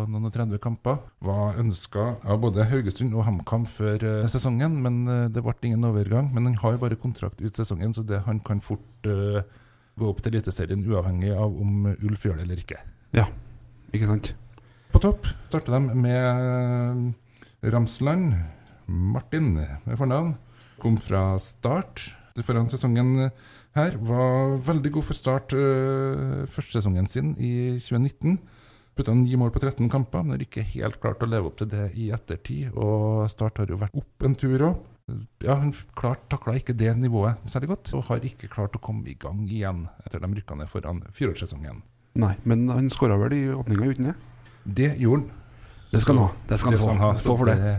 noen 0.10 0.28
og 0.30 0.34
30 0.34 0.62
kamper. 0.64 0.98
Var 1.22 1.60
ønska 1.62 2.06
av 2.26 2.40
både 2.42 2.66
Haugesund 2.72 3.14
og 3.14 3.26
HamKam 3.28 3.68
før 3.70 4.06
eh, 4.08 4.30
sesongen, 4.32 4.80
men 4.82 5.02
eh, 5.06 5.28
det 5.34 5.44
ble 5.46 5.54
ingen 5.70 5.86
overgang. 5.92 6.32
Men 6.34 6.50
han 6.50 6.58
har 6.64 6.80
bare 6.82 6.98
kontrakt 7.00 7.42
ut 7.42 7.58
sesongen, 7.58 7.94
så 7.94 8.06
det, 8.08 8.24
han 8.26 8.42
kan 8.42 8.64
fort 8.66 9.10
uh, 9.10 9.44
gå 10.00 10.10
opp 10.10 10.24
til 10.24 10.34
Eliteserien 10.34 10.86
uavhengig 10.90 11.36
av 11.36 11.54
om 11.62 11.92
Ulf 11.94 12.26
gjør 12.26 12.40
det 12.40 12.48
eller 12.48 12.64
ikke. 12.64 12.80
Ja, 13.14 13.28
ikke 13.94 14.10
sant? 14.10 14.32
På 14.92 15.02
topp 15.04 15.30
starter 15.52 15.78
de 15.78 16.02
med 16.02 17.70
Ramsland. 17.72 18.34
Martin 18.92 19.54
med 19.56 19.98
fornavn. 20.00 20.34
Kom 20.82 20.98
fra 21.00 21.38
start 21.40 22.10
foran 22.40 22.70
sesongen 22.72 23.30
her. 23.76 23.98
Var 24.00 24.58
veldig 24.68 24.92
god 24.96 25.08
for 25.10 25.18
start 25.18 25.56
øh, 25.58 26.48
førstesesongen 26.48 27.08
sin 27.12 27.36
i 27.38 27.78
2019. 27.80 28.40
Putta 28.96 29.14
ni 29.16 29.36
mål 29.40 29.54
på 29.56 29.62
13 29.64 29.90
kamper, 29.92 30.24
men 30.24 30.36
har 30.36 30.44
ikke 30.44 30.64
helt 30.74 31.00
klart 31.04 31.22
å 31.24 31.30
leve 31.30 31.48
opp 31.48 31.60
til 31.62 31.70
det 31.72 31.92
i 32.00 32.10
ettertid. 32.12 32.72
Og 32.76 33.30
Start 33.32 33.62
har 33.62 33.72
jo 33.72 33.80
vært 33.80 33.96
opp 33.96 34.28
en 34.28 34.36
tur 34.36 34.66
òg. 34.68 34.82
Ja, 35.44 35.58
hun 35.60 35.74
klart 35.98 36.24
takla 36.32 36.56
ikke 36.60 36.76
det 36.78 36.92
nivået 37.00 37.40
særlig 37.52 37.72
godt, 37.74 37.92
og 37.98 38.06
har 38.08 38.24
ikke 38.24 38.48
klart 38.52 38.76
å 38.78 38.84
komme 38.84 39.10
i 39.12 39.18
gang 39.20 39.44
igjen 39.48 39.86
etter 40.06 40.24
de 40.24 40.30
rykka 40.38 40.56
ned 40.60 40.72
foran 40.72 41.02
fjorårssesongen. 41.18 41.82
Nei, 42.22 42.34
men 42.48 42.68
han 42.72 42.90
skåra 42.92 43.18
vel 43.20 43.36
i 43.36 43.46
åpninga 43.56 43.88
uten 43.92 44.10
det? 44.10 44.16
Det 44.64 44.90
gjorde 45.00 45.24
han. 45.24 45.38
Det 45.92 46.00
skal 46.00 46.16
han 46.16 46.24
ha. 46.24 46.36
Det 46.48 46.60
skal 46.60 46.78
han 46.78 47.02
få. 47.02 47.10
Stå 47.20 47.36
for 47.40 47.52
det. 47.52 47.74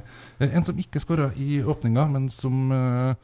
En 0.44 0.66
som 0.68 0.80
ikke 0.80 1.00
skåra 1.00 1.30
i 1.40 1.62
åpninga, 1.62 2.04
men 2.12 2.28
som 2.32 2.72
øh, 2.72 3.14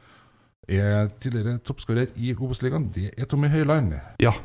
er 0.77 1.09
tidligere 1.19 1.57
toppskårer 1.65 2.13
i 2.17 2.35
Obos-ligaen, 2.37 2.89
det 2.93 3.09
er 3.17 3.29
Tommy 3.29 3.49
Høiland. 3.49 3.95
Ja. 4.21 4.35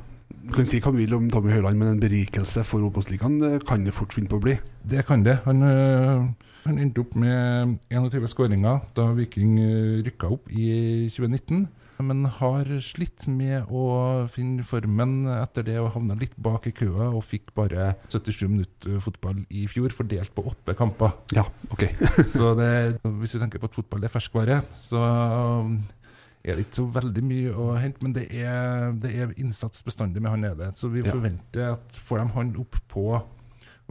Du 0.44 0.52
kan 0.52 0.66
si 0.68 0.80
hva 0.82 0.92
du 0.92 0.98
vil 0.98 1.14
om 1.16 1.28
Tommy 1.32 1.52
Høiland, 1.52 1.78
men 1.80 1.94
en 1.94 2.00
berikelse 2.00 2.64
for 2.66 2.84
Obos-ligaen 2.84 3.38
kan 3.68 3.84
det 3.84 3.94
fort 3.96 4.12
finne 4.16 4.30
på 4.30 4.40
å 4.40 4.44
bli. 4.44 4.58
Det 4.82 5.04
kan 5.08 5.24
det. 5.24 5.38
Han, 5.44 5.62
øh, 5.68 6.26
han 6.64 6.80
endte 6.80 7.04
opp 7.04 7.14
med 7.20 7.78
21 7.92 8.28
skåringer 8.32 8.84
da 8.96 9.10
Viking 9.16 9.56
øh, 9.60 10.04
rykka 10.06 10.32
opp 10.36 10.50
i 10.52 11.06
2019. 11.12 11.66
Men 12.02 12.24
har 12.40 12.68
slitt 12.82 13.28
med 13.30 13.70
å 13.70 14.26
finne 14.32 14.64
formen 14.66 15.28
etter 15.30 15.66
det 15.68 15.76
og 15.78 15.92
havna 15.94 16.16
litt 16.18 16.34
bak 16.36 16.66
i 16.66 16.74
køa. 16.74 17.12
Og 17.14 17.22
fikk 17.24 17.52
bare 17.56 17.92
77 18.10 18.48
minutter 18.50 19.02
fotball 19.04 19.44
i 19.54 19.68
fjor, 19.70 19.94
fordelt 19.94 20.34
på 20.34 20.46
åtte 20.50 20.74
kamper. 20.78 21.14
Ja, 21.36 21.46
ok. 21.70 21.86
Så 22.34 22.54
det, 22.58 22.72
hvis 23.04 23.36
vi 23.36 23.44
tenker 23.44 23.62
på 23.62 23.70
at 23.70 23.78
fotball 23.78 24.08
er 24.08 24.12
ferskvare, 24.12 24.62
så 24.82 25.04
er 26.44 26.58
det 26.58 26.66
ikke 26.66 26.76
så 26.82 26.84
veldig 26.92 27.22
mye 27.24 27.52
å 27.56 27.68
hente. 27.80 28.04
Men 28.04 28.14
det 28.16 28.26
er, 28.36 28.90
det 29.00 29.12
er 29.16 29.32
innsats 29.40 29.84
bestandig 29.86 30.22
med 30.22 30.34
han 30.34 30.44
nede. 30.44 30.70
Så 30.76 30.90
vi 30.92 31.04
forventer 31.06 31.72
at 31.72 32.00
får 32.04 32.20
de 32.20 32.26
han 32.36 32.52
opp 32.60 32.76
på 32.92 33.06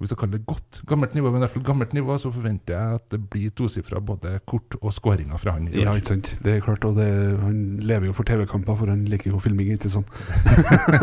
hvis 0.01 0.09
vi 0.09 0.17
kaller 0.17 0.39
det 0.39 0.47
godt 0.49 0.79
gammelt 0.89 1.13
nivå, 1.13 1.29
men 1.29 1.37
i 1.37 1.43
hvert 1.45 1.53
fall 1.53 1.65
gammelt 1.67 1.91
nivå, 1.93 2.15
så 2.17 2.31
forventer 2.33 2.73
jeg 2.73 2.97
at 2.97 3.03
det 3.13 3.19
blir 3.29 3.51
tosifra 3.53 3.99
både 4.01 4.31
kort 4.49 4.73
og 4.79 4.89
skåringer 4.95 5.37
fra 5.37 5.53
han. 5.53 5.67
Ja, 5.69 5.93
ikke 5.93 6.15
sant. 6.15 6.31
Det 6.43 6.55
er 6.55 6.63
klart, 6.65 6.87
og 6.87 6.97
det, 6.97 7.05
han 7.43 7.59
lever 7.85 8.09
jo 8.09 8.15
for 8.17 8.25
TV-kamper, 8.25 8.79
for 8.79 8.89
han 8.89 9.03
liker 9.11 9.29
jo 9.29 9.41
filming, 9.43 9.69
ikke 9.75 9.91
sånn. 9.93 10.07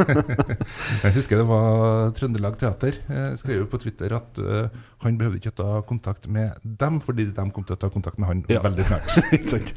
Jeg 1.05 1.15
husker 1.15 1.39
det 1.39 1.47
var 1.49 2.11
Trøndelag 2.17 2.57
Teater 2.61 2.99
Jeg 2.99 3.39
skrev 3.41 3.63
jo 3.63 3.69
på 3.71 3.79
Twitter 3.81 4.13
at 4.17 4.41
uh, 4.43 4.83
han 5.05 5.17
behøvde 5.21 5.39
ikke 5.39 5.53
å 5.55 5.59
ta 5.63 5.71
kontakt 5.87 6.27
med 6.29 6.59
dem, 6.65 6.99
fordi 7.05 7.31
de 7.31 7.47
kom 7.55 7.65
til 7.65 7.79
å 7.79 7.81
ta 7.81 7.93
kontakt 7.95 8.19
med 8.19 8.33
han 8.33 8.45
Ja. 8.51 8.61
veldig 8.67 8.91
snart. 8.91 9.15
ikke 9.37 9.55
sant? 9.55 9.75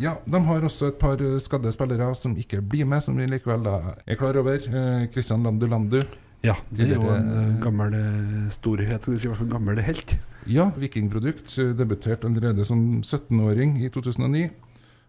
Ja, 0.00 0.16
De 0.24 0.40
har 0.48 0.64
også 0.66 0.88
et 0.90 0.98
par 0.98 1.20
eh, 1.20 1.36
skadde 1.42 1.70
spillere 1.74 2.08
som 2.18 2.34
ikke 2.40 2.64
blir 2.64 2.88
med, 2.88 3.04
som 3.04 3.20
vi 3.20 3.28
likevel 3.28 3.68
da 3.68 3.78
er 4.08 4.18
klar 4.18 4.40
over. 4.40 4.64
Kristian 5.12 5.44
uh, 5.44 5.50
Landu 5.50 5.68
Landu. 5.68 6.00
Ja, 6.44 6.58
det 6.68 6.90
er 6.90 6.98
jo 6.98 7.08
en 7.08 7.30
eh, 7.32 7.52
gammel 7.62 7.94
eh, 7.96 8.52
storhet, 8.52 9.02
skal 9.02 9.16
si, 9.16 9.26
i 9.26 9.30
hvert 9.30 9.40
fall 9.40 9.48
en 9.48 9.56
gammel 9.56 9.80
helt. 9.86 10.16
Ja, 10.50 10.68
vikingprodukt. 10.76 11.54
Debutert 11.78 12.26
allerede 12.28 12.66
som 12.68 13.00
17-åring 13.00 13.78
i 13.80 13.88
2009. 13.92 14.50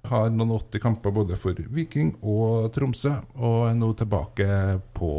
Har 0.06 0.30
noen 0.32 0.54
80 0.56 0.84
kamper 0.84 1.12
både 1.12 1.38
for 1.42 1.58
Viking 1.76 2.14
og 2.22 2.70
Tromsø, 2.76 3.18
og 3.36 3.72
er 3.72 3.76
nå 3.76 3.90
tilbake 3.98 4.48
på 4.96 5.12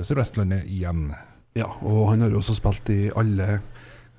Sør-Vestlandet 0.00 0.68
igjen. 0.70 1.10
Ja, 1.58 1.66
og 1.82 2.12
han 2.12 2.22
har 2.24 2.32
jo 2.32 2.40
også 2.40 2.54
spilt 2.56 2.92
i 2.94 3.00
alle 3.10 3.58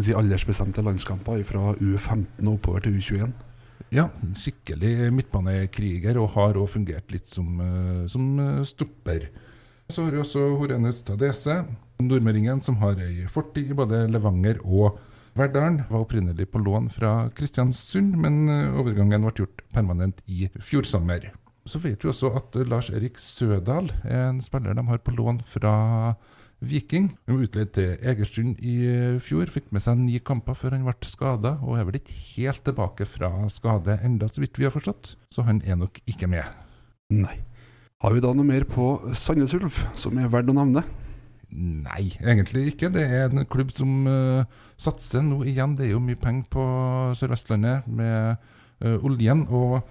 si, 0.02 0.14
aldersbestemte 0.18 0.84
landskamper 0.86 1.42
fra 1.48 1.72
U15 1.80 2.44
og 2.44 2.58
oppover 2.58 2.86
til 2.86 3.00
U21. 3.00 3.32
Ja, 3.92 4.08
skikkelig 4.38 5.10
midtbanekriger, 5.16 6.20
og 6.22 6.36
har 6.36 6.60
òg 6.60 6.70
fungert 6.76 7.12
litt 7.12 7.28
som, 7.28 7.58
eh, 7.60 8.06
som 8.12 8.28
eh, 8.40 8.62
stopper. 8.68 9.30
Så 9.92 10.06
har 10.06 10.14
vi 10.16 10.22
også 10.22 10.42
Horenes 10.56 11.02
Tadese, 11.04 11.58
nordmøringen 12.00 12.62
som 12.64 12.78
har 12.80 13.00
ei 13.04 13.26
fortid 13.28 13.74
i 13.74 13.76
både 13.76 14.06
Levanger 14.08 14.62
og 14.64 15.02
Verdalen. 15.36 15.82
Var 15.90 16.06
opprinnelig 16.06 16.46
på 16.54 16.62
lån 16.64 16.88
fra 16.96 17.28
Kristiansund, 17.36 18.16
men 18.24 18.38
eh, 18.48 18.78
overgangen 18.80 19.26
ble 19.28 19.34
gjort 19.42 19.66
permanent 19.76 20.22
i 20.32 20.48
fjor 20.64 20.88
sommer. 20.88 21.28
Så 21.68 21.82
vet 21.84 22.00
vi 22.00 22.12
også 22.14 22.32
at 22.40 22.56
eh, 22.56 22.70
Lars 22.72 22.88
Erik 22.94 23.20
Sødal 23.20 23.92
er 24.06 24.30
en 24.30 24.40
spiller 24.46 24.80
de 24.80 24.88
har 24.88 25.04
på 25.04 25.18
lån 25.18 25.44
fra 25.52 25.76
Viking. 26.64 27.12
Han 27.28 27.42
var 27.42 27.50
utleid 27.50 27.76
til 27.76 27.92
Egersund 28.00 28.64
i 28.64 28.80
eh, 28.88 29.20
fjor, 29.20 29.52
fikk 29.52 29.74
med 29.76 29.84
seg 29.84 30.00
ni 30.00 30.24
kamper 30.24 30.56
før 30.56 30.78
han 30.78 30.88
ble 30.88 30.96
skada, 31.04 31.58
og 31.60 31.82
er 31.82 31.90
vel 31.90 32.00
ikke 32.00 32.16
helt 32.38 32.64
tilbake 32.64 33.12
fra 33.12 33.34
skade 33.52 34.00
enda, 34.08 34.32
så 34.32 34.46
vidt 34.46 34.56
vi 34.56 34.72
har 34.72 34.78
forstått. 34.80 35.18
Så 35.36 35.44
han 35.52 35.60
er 35.68 35.84
nok 35.84 36.00
ikke 36.08 36.32
med. 36.32 36.48
Nei. 37.12 37.42
Har 38.02 38.16
vi 38.16 38.22
da 38.24 38.32
noe 38.34 38.48
mer 38.48 38.64
på 38.66 38.96
Sandnes 39.14 39.52
Ulf 39.54 39.76
som 40.00 40.18
er 40.18 40.30
verdt 40.34 40.50
å 40.50 40.56
nevne? 40.58 40.82
Nei, 41.52 42.08
egentlig 42.18 42.72
ikke. 42.72 42.90
Det 42.90 43.04
er 43.04 43.28
en 43.28 43.46
klubb 43.46 43.70
som 43.76 44.08
uh, 44.10 44.42
satser 44.82 45.22
nå 45.22 45.44
igjen. 45.46 45.76
Det 45.78 45.86
er 45.86 45.92
jo 45.94 46.02
mye 46.02 46.18
penger 46.18 46.48
på 46.50 46.64
Sør-Vestlandet 47.20 47.86
med 47.92 48.40
uh, 48.82 48.96
oljen. 49.06 49.44
og 49.54 49.84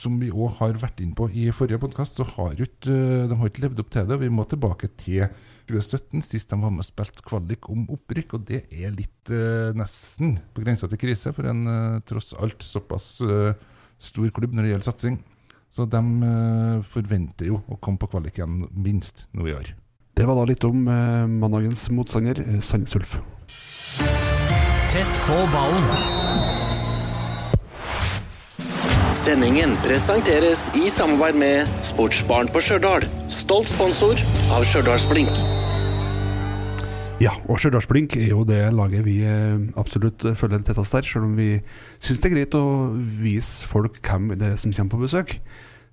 som 0.00 0.16
vi 0.16 0.30
òg 0.32 0.54
har 0.62 0.78
vært 0.80 1.02
inn 1.04 1.10
på 1.12 1.26
i 1.36 1.50
forrige 1.52 1.82
podkast, 1.82 2.16
så 2.16 2.24
har 2.24 2.54
ut, 2.56 2.62
ikke 2.64 2.94
eh, 2.94 3.26
de 3.28 3.36
har 3.36 3.50
ikke 3.50 3.66
levd 3.66 3.82
opp 3.82 3.90
til 3.92 4.06
det. 4.08 4.16
Vi 4.22 4.30
må 4.32 4.46
tilbake 4.48 4.88
til 4.96 5.26
2017, 5.68 6.24
sist 6.24 6.48
de 6.48 6.56
var 6.62 6.72
med 6.72 6.80
og 6.80 6.88
spilte 6.88 7.26
kvalik 7.28 7.68
om 7.68 7.84
opprykk. 7.92 8.38
Og 8.38 8.46
det 8.48 8.62
er 8.72 8.96
litt 8.96 9.34
nesten 9.76 10.38
på 10.56 10.64
grensa 10.64 10.88
til 10.88 11.02
krise 11.04 11.34
for 11.36 11.52
en 11.52 12.00
tross 12.08 12.32
alt 12.40 12.64
såpass 12.64 13.10
stor 13.20 14.32
klubb 14.32 14.56
når 14.56 14.64
det 14.64 14.72
gjelder 14.72 14.88
satsing. 14.88 15.20
Så 15.74 15.88
de 15.90 16.00
eh, 16.22 16.82
forventer 16.86 17.48
jo 17.50 17.58
å 17.66 17.78
komme 17.82 17.98
på 17.98 18.06
kvalik 18.12 18.38
igjen 18.38 18.62
minst 18.78 19.26
nå 19.34 19.48
i 19.50 19.54
år. 19.56 19.72
Det 20.14 20.26
var 20.28 20.38
da 20.38 20.44
litt 20.46 20.62
om 20.66 20.86
eh, 20.86 21.24
mandagens 21.26 21.88
motstander, 21.90 22.38
eh, 22.44 22.60
Sandnes 22.62 22.94
Ulf. 22.94 23.16
Tett 24.94 25.18
på 25.26 25.40
ballen. 25.50 25.88
Sendingen 29.24 29.74
presenteres 29.82 30.68
i 30.78 30.86
samarbeid 30.92 31.40
med 31.42 31.74
Sportsbarn 31.82 32.52
på 32.54 32.62
Stjørdal. 32.62 33.08
Stolt 33.32 33.72
sponsor 33.72 34.20
av 34.54 34.68
Stjørdalsblink. 34.68 35.63
Ja, 37.22 37.30
og 37.46 37.60
Stjørdalsblink 37.62 38.16
er 38.18 38.32
jo 38.32 38.42
det 38.46 38.58
laget 38.74 39.04
vi 39.06 39.20
eh, 39.22 39.60
absolutt 39.78 40.24
eh, 40.26 40.34
følger 40.34 40.64
tettest 40.66 40.96
der. 40.96 41.06
Selv 41.06 41.28
om 41.28 41.36
vi 41.38 41.60
syns 42.02 42.18
det 42.18 42.26
er 42.26 42.34
greit 42.34 42.56
å 42.58 42.64
vise 43.22 43.68
folk 43.70 44.00
hvem 44.02 44.32
det 44.34 44.48
er 44.48 44.58
som 44.58 44.74
kommer 44.74 44.96
på 44.96 45.04
besøk, 45.04 45.36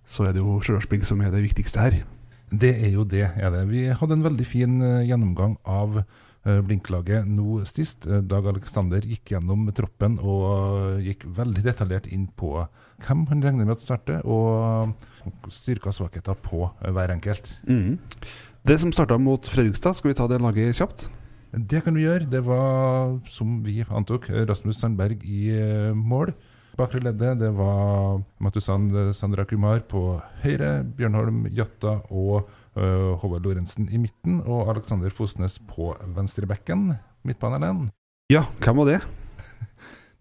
så 0.02 0.26
er 0.26 0.34
det 0.34 0.42
jo 0.42 0.58
Stjørdalsblink 0.66 1.06
som 1.06 1.22
er 1.22 1.30
det 1.34 1.44
viktigste 1.46 1.84
her. 1.84 2.00
Det 2.50 2.74
er 2.74 2.98
jo 2.98 3.06
det, 3.08 3.28
er 3.38 3.54
det. 3.54 3.64
Vi 3.70 3.86
hadde 3.94 4.18
en 4.18 4.26
veldig 4.26 4.50
fin 4.50 4.82
eh, 4.82 5.06
gjennomgang 5.12 5.56
av 5.70 6.02
Blink-laget 6.42 7.28
nå 7.30 7.60
sist. 7.70 8.08
Eh, 8.10 8.24
Dag 8.26 8.48
Alexander 8.50 9.06
gikk 9.06 9.36
gjennom 9.36 9.70
troppen 9.78 10.18
og 10.26 11.04
gikk 11.06 11.28
veldig 11.38 11.62
detaljert 11.70 12.10
inn 12.10 12.32
på 12.34 12.56
hvem 13.06 13.28
han 13.30 13.46
regner 13.46 13.70
med 13.70 13.78
å 13.78 13.82
starte, 13.82 14.24
og 14.26 14.98
styrker 15.54 15.94
og 15.94 16.00
svakheter 16.02 16.42
på 16.50 16.66
hver 16.82 17.14
enkelt. 17.14 17.60
Det 18.62 18.78
som 18.78 18.92
starta 18.94 19.18
mot 19.18 19.48
Fredrikstad, 19.50 19.96
skal 19.98 20.12
vi 20.12 20.16
ta 20.20 20.28
det 20.30 20.38
laget 20.38 20.78
kjapt? 20.78 21.08
Det 21.52 21.80
kan 21.82 21.96
vi 21.98 22.04
gjøre. 22.06 22.28
Det 22.30 22.44
var, 22.46 23.16
som 23.26 23.56
vi 23.66 23.80
antok, 23.90 24.28
Rasmus 24.30 24.78
Sandberg 24.78 25.24
i 25.26 25.48
eh, 25.56 25.96
mål. 25.98 26.30
Bakre 26.78 27.02
leddet 27.02 27.42
det 27.42 27.50
var 27.58 28.22
Matusan 28.40 28.86
Sandra 29.18 29.48
Kumar 29.50 29.82
på 29.90 30.22
høyre, 30.44 30.86
Bjørnholm 30.86 31.48
Jatta 31.52 31.98
og 32.14 32.52
øh, 32.78 33.18
Håvard 33.18 33.50
Lorentzen 33.50 33.90
i 33.90 33.98
midten, 33.98 34.40
og 34.46 34.70
Alexander 34.76 35.10
Fosnes 35.10 35.58
på 35.60 35.96
venstrebekken. 36.16 36.94
Midtbanen. 37.26 37.90
Ja, 38.32 38.46
hvem 38.62 38.78
var 38.84 38.94
det? 38.94 39.02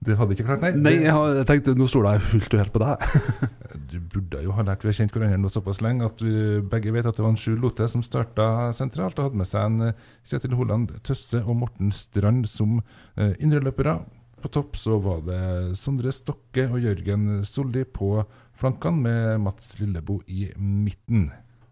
Det 0.00 0.14
hadde 0.16 0.32
ikke 0.32 0.46
klart, 0.48 0.62
nei. 0.64 0.70
Nei, 0.80 0.94
jeg, 1.02 1.12
har, 1.12 1.34
jeg 1.36 1.46
tenkte 1.48 1.74
nå 1.76 1.84
stoler 1.90 2.16
jeg 2.16 2.28
fullt 2.30 2.54
og 2.56 2.62
helt 2.62 2.72
på 2.76 2.80
deg. 2.84 3.02
Du 3.90 3.96
burde 3.98 4.38
jo 4.44 4.54
ha 4.54 4.62
lært 4.62 4.84
vi 4.84 4.92
har 4.92 4.96
kjent 5.00 5.16
hverandre 5.16 5.50
såpass 5.50 5.80
lenge 5.82 6.06
at 6.06 6.20
vi 6.22 6.60
begge 6.70 6.92
vet 6.94 7.08
at 7.10 7.16
det 7.18 7.24
var 7.24 7.32
en 7.32 7.40
Sjur 7.40 7.56
Lote 7.58 7.88
som 7.90 8.04
starta 8.06 8.70
sentralt 8.76 9.18
og 9.18 9.26
hadde 9.26 9.40
med 9.40 9.48
seg 9.50 9.66
en 9.66 9.88
eh, 9.88 10.04
Kjetil 10.30 10.54
Holand 10.54 10.92
Tøsse 11.06 11.40
og 11.42 11.58
Morten 11.58 11.90
Strand 11.94 12.46
som 12.48 12.78
eh, 12.78 13.34
indreløpere. 13.42 13.96
På 14.40 14.52
topp 14.54 14.78
så 14.78 14.96
var 15.02 15.24
det 15.26 15.40
Sondre 15.76 16.14
Stokke 16.14 16.68
og 16.70 16.78
Jørgen 16.80 17.42
Solli 17.44 17.82
på 17.84 18.22
flankene, 18.60 19.02
med 19.04 19.42
Mats 19.44 19.74
Lillebo 19.80 20.20
i 20.30 20.48
midten. 20.56 21.28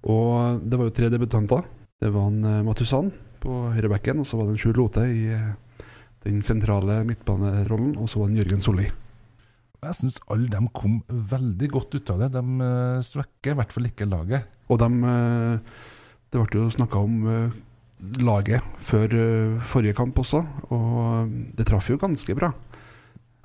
Og 0.09 0.61
det 0.67 0.79
var 0.79 0.91
jo 0.91 0.97
tre 0.99 1.09
debutanter. 1.13 1.65
Det 2.03 2.13
var 2.15 2.29
en 2.29 2.45
eh, 2.45 2.61
Matusan 2.67 3.09
på 3.43 3.63
høyrebekken, 3.73 4.21
og 4.21 4.29
så 4.29 4.39
var 4.39 4.49
det 4.51 4.57
en 4.57 4.63
Sjur 4.67 4.77
Lote 4.79 5.07
i 5.07 5.25
eh, 5.39 5.55
den 6.27 6.41
sentrale 6.45 7.03
midtbanerollen, 7.07 7.95
og 8.01 8.11
så 8.11 8.25
en 8.27 8.39
Jørgen 8.39 8.63
Solli. 8.63 8.89
Jeg 9.79 9.95
syns 9.95 10.19
alle 10.27 10.51
dem 10.51 10.67
kom 10.75 10.99
veldig 11.07 11.69
godt 11.71 11.95
ut 11.95 12.11
av 12.11 12.25
det. 12.25 12.33
De 12.35 12.43
eh, 12.67 13.05
svekker 13.07 13.55
i 13.55 13.59
hvert 13.61 13.75
fall 13.75 13.87
ikke 13.87 14.09
laget. 14.11 14.49
Og 14.69 14.81
dem, 14.83 15.05
eh, 15.07 15.85
Det 16.29 16.41
ble 16.43 16.61
jo 16.61 16.69
snakka 16.69 16.99
om 17.01 17.15
eh, 17.27 17.55
laget 18.21 18.65
før 18.85 19.15
forrige 19.65 19.97
kamp 19.97 20.19
også, 20.19 20.43
og 20.71 21.31
det 21.57 21.67
traff 21.67 21.89
jo 21.89 21.97
ganske 21.99 22.35
bra. 22.37 22.53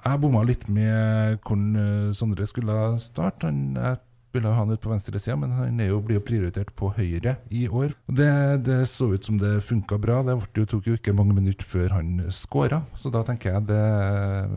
Jeg 0.03 0.20
bomma 0.20 0.44
litt 0.44 0.68
med 0.68 1.39
hvordan 1.42 2.12
Sondre 2.13 2.46
skulle 2.46 3.00
starte. 3.00 3.48
Han, 3.48 3.77
jeg 3.80 4.01
ville 4.34 4.50
ha 4.50 4.58
han 4.58 4.72
ut 4.74 4.82
på 4.82 4.90
venstresida, 4.92 5.36
men 5.40 5.54
han 5.54 5.80
er 5.82 5.92
jo, 5.92 6.00
blir 6.04 6.18
jo 6.18 6.24
prioritert 6.25 6.72
på 6.78 6.90
høyre 6.96 7.36
i 7.54 7.66
år. 7.70 7.94
Det, 8.08 8.30
det 8.66 8.80
så 8.90 9.12
ut 9.13 9.28
som 9.28 9.38
det 9.42 9.56
funka 9.68 10.00
bra. 10.02 10.22
Det 10.25 10.36
jo, 10.58 10.66
tok 10.70 10.90
jo 10.90 10.98
ikke 10.98 11.13
mange 11.16 11.36
minutter 11.38 11.68
før 11.70 11.94
han 11.98 12.16
skåra, 12.34 12.82
så 13.00 13.12
da 13.13 13.24
tenker 13.28 13.54
jeg 13.54 13.68
det 13.70 13.84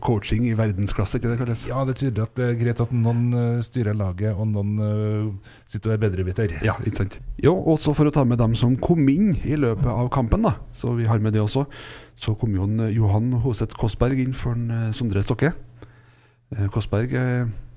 Coaching 0.05 0.47
i 0.49 0.55
verdensklasse, 0.57 1.19
ikke 1.19 1.33
det 1.33 1.39
kalles? 1.41 1.67
Ja, 1.69 1.83
det 1.87 1.97
tyder 2.01 2.25
at 2.25 2.33
det 2.39 2.49
er 2.51 2.57
greit 2.59 2.81
at 2.83 2.95
noen 2.95 3.27
eh, 3.37 3.61
styrer 3.65 3.97
laget, 3.97 4.33
og 4.33 4.49
noen 4.49 4.73
uh, 4.81 5.53
sitter 5.69 5.93
og 5.93 5.97
er 5.97 6.03
bedreviter. 6.07 6.57
Ja, 6.65 6.77
ikke 6.83 7.03
sant. 7.03 7.19
Jo, 7.43 7.53
også 7.75 7.93
for 7.97 8.09
å 8.09 8.15
ta 8.15 8.25
med 8.27 8.41
dem 8.41 8.57
som 8.57 8.75
kom 8.81 9.05
inn 9.13 9.35
i 9.45 9.59
løpet 9.59 9.87
av 9.91 10.09
kampen, 10.13 10.45
da, 10.47 10.55
så 10.75 10.95
vi 10.97 11.07
har 11.09 11.21
med 11.23 11.37
det 11.37 11.43
også, 11.43 11.67
så 12.17 12.33
kom 12.39 12.57
jo 12.57 12.65
en 12.65 12.87
eh, 12.87 12.95
Johan 12.97 13.29
Hoseth 13.45 13.77
Kåssberg 13.77 14.25
inn 14.25 14.35
for 14.37 14.57
en 14.57 14.91
Sondre 14.95 15.21
Stokke. 15.25 15.53
Kåssberg 16.73 17.11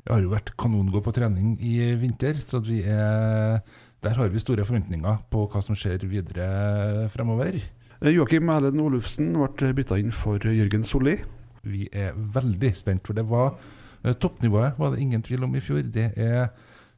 Jeg 0.00 0.14
har 0.14 0.22
jo 0.24 0.32
vært 0.32 0.54
kanongod 0.60 1.04
på 1.04 1.12
trening 1.14 1.56
i 1.60 1.74
vinter, 2.00 2.38
så 2.40 2.60
vi 2.64 2.80
er, 2.88 3.60
der 4.00 4.16
har 4.16 4.30
vi 4.32 4.40
store 4.40 4.64
forventninger 4.64 5.20
på 5.32 5.44
hva 5.52 5.60
som 5.64 5.76
skjer 5.76 6.06
videre 6.08 7.08
fremover. 7.12 7.58
eh, 8.00 8.14
Joakim 8.14 8.48
Erlend 8.48 8.80
Olufsen 8.80 9.34
ble 9.36 9.74
bytta 9.76 9.98
inn 10.00 10.12
for 10.14 10.40
Jørgen 10.40 10.86
Solli. 10.88 11.18
Vi 11.68 11.86
er 11.92 12.16
veldig 12.16 12.72
spent, 12.78 13.04
for 13.06 13.18
det 13.18 13.26
var 13.28 13.52
eh, 14.02 14.16
toppnivået 14.16 14.80
var 14.80 14.94
det 14.94 15.04
ingen 15.04 15.22
tvil 15.22 15.44
om 15.44 15.54
i 15.54 15.60
fjor. 15.60 15.84
Det 15.84 16.10
er 16.16 16.48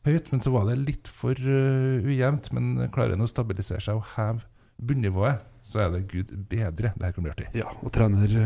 høyt, 0.06 0.30
men 0.30 0.42
så 0.42 0.54
var 0.54 0.71
det 0.71 0.78
litt 0.78 1.11
for 1.11 1.35
eh, 1.35 2.06
ujevnt. 2.06 2.52
Men 2.54 2.87
klarer 2.94 3.18
en 3.18 3.26
å 3.26 3.30
stabilisere 3.30 3.82
seg 3.82 3.99
og 3.99 4.06
heve 4.14 4.47
bunnivået, 4.78 5.42
så 5.66 5.82
er 5.82 5.92
det 5.94 6.06
gud 6.11 6.30
bedre. 6.50 6.94
Det 6.94 7.09
her 7.09 7.14
kan 7.18 7.26
bli 7.26 7.35
artig. 7.35 7.50
Ja, 7.59 7.75
og 7.82 7.90
trener 7.94 8.38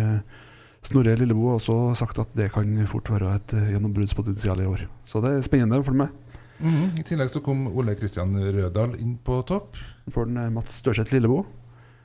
Snorre 0.87 1.16
Lillebo 1.19 1.49
har 1.50 1.59
også 1.59 1.97
sagt 1.99 2.21
at 2.23 2.35
det 2.38 2.52
kan 2.55 2.71
fort 2.90 3.09
være 3.11 3.33
et 3.40 3.55
eh, 3.57 3.71
gjennombruddspotensial 3.75 4.62
i 4.62 4.69
år. 4.71 4.85
Så 5.09 5.23
det 5.25 5.33
er 5.35 5.47
spennende 5.47 5.81
å 5.81 5.87
følge 5.87 6.05
med. 6.05 6.11
-hmm. 6.62 7.00
I 7.00 7.02
tillegg 7.02 7.31
så 7.33 7.43
kom 7.43 7.66
Ole 7.66 7.97
Kristian 7.99 8.35
Rødahl 8.37 8.95
inn 9.00 9.16
på 9.19 9.40
topp. 9.49 9.76
For 10.12 10.28
den 10.28 10.37
eh, 10.37 10.50
Mats 10.50 10.78
Størseth 10.78 11.12
Lillebo. 11.12 11.45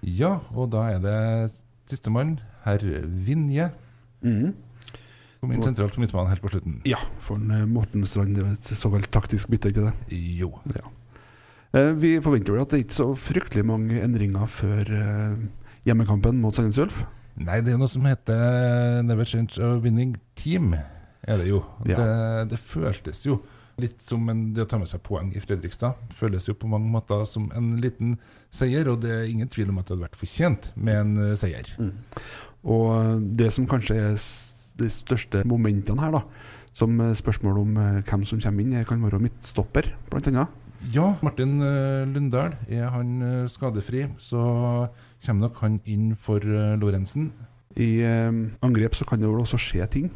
Ja, 0.02 0.40
og 0.56 0.72
da 0.72 0.90
er 0.96 1.00
det 1.00 1.52
sistemann, 1.86 2.40
herr 2.66 2.82
Vinje. 3.06 3.72
Mhm. 4.22 4.54
Kom 5.42 5.52
inn 5.52 5.62
sentralt 5.62 5.96
på 5.96 6.02
midtbanen 6.02 6.30
helt 6.30 6.42
på 6.42 6.50
slutten. 6.50 6.82
Ja, 6.86 7.00
for 7.22 7.36
en, 7.36 7.52
eh, 7.52 7.66
Morten 7.66 8.06
Strand. 8.06 8.36
Det 8.36 8.46
er 8.46 8.52
et 8.54 8.64
såkalt 8.78 9.12
taktisk 9.12 9.50
bytte, 9.50 9.70
ikke 9.70 9.92
det? 9.92 9.94
Jo. 10.10 10.54
Ja. 10.76 10.88
Vi 11.94 12.20
forventer 12.20 12.52
vel 12.52 12.62
at 12.62 12.70
det 12.70 12.80
er 12.80 12.84
ikke 12.84 12.98
så 12.98 13.16
fryktelig 13.16 13.64
mange 13.64 14.02
endringer 14.04 14.46
før 14.46 14.84
hjemmekampen 15.86 16.42
mot 16.42 16.54
Sandnes 16.54 16.78
Ulf. 16.78 17.06
Nei, 17.40 17.62
det 17.64 17.74
er 17.74 17.80
noe 17.80 17.92
som 17.92 18.06
heter 18.06 19.02
Never 19.08 19.28
Change 19.28 19.62
a 19.64 19.76
Winning 19.82 20.18
Team, 20.36 20.74
er 20.76 21.42
det 21.42 21.48
jo. 21.50 21.64
Ja. 21.88 21.98
Det, 21.98 22.52
det 22.52 22.60
føltes 22.60 23.24
jo 23.26 23.40
litt 23.82 24.04
som 24.04 24.28
en, 24.30 24.52
det 24.54 24.66
å 24.66 24.70
ta 24.70 24.78
med 24.78 24.90
seg 24.92 25.02
poeng 25.06 25.32
i 25.34 25.42
Fredrikstad. 25.42 25.98
Føles 26.18 26.46
jo 26.50 26.54
på 26.58 26.70
mange 26.70 26.92
måter 26.92 27.24
som 27.30 27.48
en 27.58 27.74
liten 27.82 28.18
seier, 28.54 28.90
og 28.92 29.02
det 29.06 29.14
er 29.16 29.30
ingen 29.32 29.50
tvil 29.50 29.72
om 29.72 29.80
at 29.82 29.88
det 29.88 29.96
hadde 29.96 30.06
vært 30.06 30.20
fortjent 30.20 30.72
med 30.76 31.00
en 31.00 31.36
seier. 31.40 31.72
seier. 31.80 32.02
Og 32.62 32.88
eh, 32.94 33.14
det 33.42 33.50
som 33.56 33.66
kanskje 33.70 33.98
er 33.98 34.18
de 34.82 34.90
største 34.94 35.42
momentene 35.50 36.04
her, 36.04 36.20
da, 36.20 36.26
som 36.78 37.00
eh, 37.02 37.16
spørsmål 37.18 37.62
om 37.64 37.78
eh, 37.78 38.02
hvem 38.08 38.26
som 38.28 38.42
kommer 38.44 38.66
inn, 38.66 38.76
eh, 38.78 38.88
kan 38.88 39.02
være 39.04 39.22
midtstopper, 39.24 39.94
annet. 40.20 40.60
Ja, 40.90 41.14
Martin 41.22 41.62
eh, 41.62 42.10
Lundahl, 42.10 42.58
er 42.66 42.90
han 42.90 43.22
eh, 43.22 43.48
skadefri, 43.52 44.08
så 44.18 44.42
kommer 45.22 45.48
nok 45.48 45.62
han 45.62 45.78
inn 45.86 46.16
for 46.18 46.42
uh, 46.42 46.74
Lorentzen. 46.82 47.30
I 47.78 48.02
eh, 48.02 48.32
angrep 48.66 48.98
så 48.98 49.06
kan 49.06 49.22
det 49.22 49.30
vel 49.30 49.44
også 49.44 49.60
skje 49.62 49.86
ting. 49.94 50.12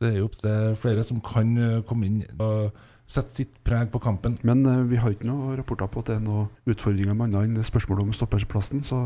Det 0.00 0.10
er 0.10 0.18
jo 0.18 0.28
opp 0.28 0.38
til 0.40 0.76
flere 0.80 1.04
som 1.06 1.20
kan 1.24 1.52
eh, 1.56 1.82
komme 1.86 2.08
inn 2.08 2.22
og 2.42 2.76
sette 3.10 3.42
sitt 3.42 3.58
preg 3.66 3.90
på 3.92 4.02
kampen. 4.02 4.38
Men 4.46 4.64
eh, 4.66 4.86
vi 4.90 5.00
har 5.00 5.14
ikke 5.14 5.28
noen 5.28 5.56
rapporter 5.58 5.90
på 5.90 6.02
at 6.02 6.10
det 6.10 6.18
er 6.18 6.24
noen 6.24 6.48
utfordringer 6.70 7.16
med 7.16 7.30
annet 7.30 7.60
enn 7.60 7.66
spørsmålet 7.66 8.06
om 8.08 8.16
stopperplassen, 8.16 8.84
så 8.86 8.98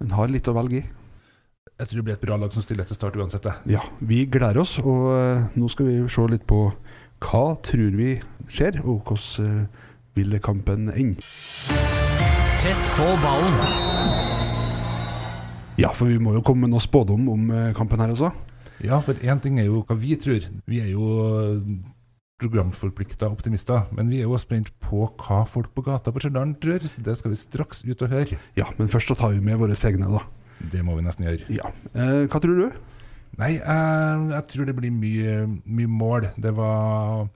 han 0.00 0.16
har 0.16 0.32
litt 0.32 0.48
å 0.50 0.56
velge 0.56 0.82
i. 0.82 0.86
Jeg 1.80 1.88
tror 1.88 2.00
det 2.00 2.06
blir 2.06 2.16
et 2.18 2.24
bra 2.24 2.36
lag 2.40 2.52
som 2.52 2.64
stiller 2.64 2.88
til 2.88 2.98
start 2.98 3.16
uansett. 3.16 3.46
det. 3.46 3.54
Ja, 3.72 3.84
vi 4.04 4.24
gleder 4.28 4.60
oss, 4.60 4.78
og 4.82 5.06
eh, 5.16 5.46
nå 5.56 5.70
skal 5.72 5.88
vi 5.88 6.00
se 6.12 6.26
litt 6.28 6.46
på 6.48 6.66
hva 7.20 7.44
tror 7.64 7.96
vi 7.96 8.14
skjer, 8.48 8.82
og 8.84 9.04
hvordan 9.08 9.62
eh, 9.64 9.86
vil 10.18 10.38
kampen 10.42 10.90
ende. 10.92 11.22
Tett 12.60 12.90
på 12.96 13.06
ballen. 13.22 13.56
Ja, 15.80 15.92
for 15.96 16.10
vi 16.10 16.18
må 16.20 16.34
jo 16.36 16.42
komme 16.44 16.66
med 16.66 16.74
noe 16.74 16.82
spådom 16.84 17.28
om 17.32 17.48
eh, 17.54 17.70
kampen 17.76 18.02
her 18.02 18.12
også. 18.12 18.32
Ja, 18.84 18.98
for 19.04 19.16
én 19.20 19.40
ting 19.40 19.58
er 19.60 19.68
jo 19.68 19.82
hva 19.86 19.96
vi 19.96 20.16
tror. 20.20 20.44
Vi 20.68 20.80
er 20.80 20.92
jo 20.92 21.06
programforplikta 22.40 23.28
optimister. 23.28 23.86
Men 23.96 24.10
vi 24.12 24.20
er 24.20 24.28
jo 24.28 24.38
spent 24.40 24.72
på 24.82 25.04
hva 25.20 25.42
folk 25.48 25.72
på 25.76 25.84
gata 25.86 26.12
på 26.12 26.22
Stjørdal 26.22 26.54
tror. 26.62 26.84
Så 26.88 27.04
det 27.04 27.16
skal 27.18 27.34
vi 27.34 27.40
straks 27.40 27.84
ut 27.86 28.04
og 28.06 28.14
høre. 28.14 28.38
Ja, 28.58 28.68
men 28.78 28.92
først 28.92 29.12
så 29.12 29.18
tar 29.18 29.34
vi 29.36 29.44
med 29.44 29.60
våre 29.60 29.76
egne, 29.76 30.08
da. 30.12 30.24
Det 30.72 30.84
må 30.84 30.96
vi 30.96 31.04
nesten 31.06 31.28
gjøre. 31.28 31.48
Ja. 31.52 31.72
Eh, 31.94 32.24
hva 32.28 32.40
tror 32.42 32.60
du? 32.60 32.80
Nei, 33.40 33.54
jeg, 33.56 34.24
jeg 34.34 34.46
tror 34.52 34.68
det 34.68 34.76
blir 34.76 34.92
mye, 34.92 35.36
mye 35.64 35.90
mål. 36.00 36.28
Det 36.40 36.52
var 36.56 37.28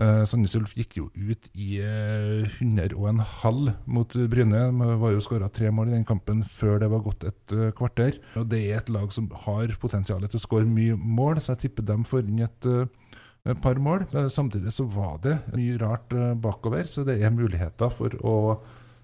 uh, 0.00 0.22
Sandnes 0.28 0.54
Ulf 0.58 0.74
gikk 0.78 0.96
jo 0.98 1.08
ut 1.12 1.48
i 1.52 1.82
uh, 1.82 2.48
100 2.60 2.96
og 2.96 3.08
en 3.10 3.22
halv 3.42 3.72
mot 3.84 4.16
Bryne. 4.32 4.64
De 4.72 4.96
var 5.02 5.14
jo 5.14 5.22
skåra 5.24 5.50
tre 5.52 5.72
mål 5.74 5.92
i 5.92 5.96
den 5.96 6.08
kampen 6.08 6.44
før 6.46 6.80
det 6.82 6.90
var 6.92 7.04
gått 7.04 7.26
et 7.28 7.56
uh, 7.56 7.70
kvarter. 7.76 8.18
Og 8.40 8.48
Det 8.50 8.62
er 8.66 8.80
et 8.80 8.92
lag 8.92 9.12
som 9.14 9.30
har 9.46 9.74
potensial 9.82 10.22
til 10.26 10.40
å 10.40 10.42
skåre 10.42 10.68
mye 10.68 10.96
mål, 10.96 11.40
så 11.40 11.54
jeg 11.54 11.66
tipper 11.66 11.86
dem 11.88 12.06
får 12.08 12.26
inn 12.26 12.42
et 12.46 12.68
eh, 12.70 13.56
par 13.62 13.80
mål. 13.82 14.06
Samtidig 14.32 14.72
så 14.74 14.86
var 14.88 15.18
det 15.24 15.38
mye 15.54 15.78
rart 15.80 16.14
eh, 16.16 16.34
bakover, 16.38 16.86
så 16.88 17.04
det 17.06 17.18
er 17.20 17.34
muligheter 17.34 17.92
for 17.94 18.14
å 18.22 18.36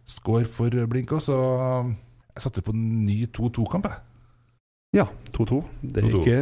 score 0.08 0.48
for 0.48 0.74
Blink. 0.90 1.12
Så 1.24 1.36
jeg 1.36 2.44
satser 2.44 2.64
på 2.64 2.74
en 2.74 2.86
ny 3.06 3.24
2-2-kamp, 3.34 3.88
jeg. 3.90 4.07
Ja, 4.96 5.04
2-2. 5.36 5.58
Det 5.84 6.00
er 6.00 6.06
2-2. 6.08 6.18
ikke 6.22 6.36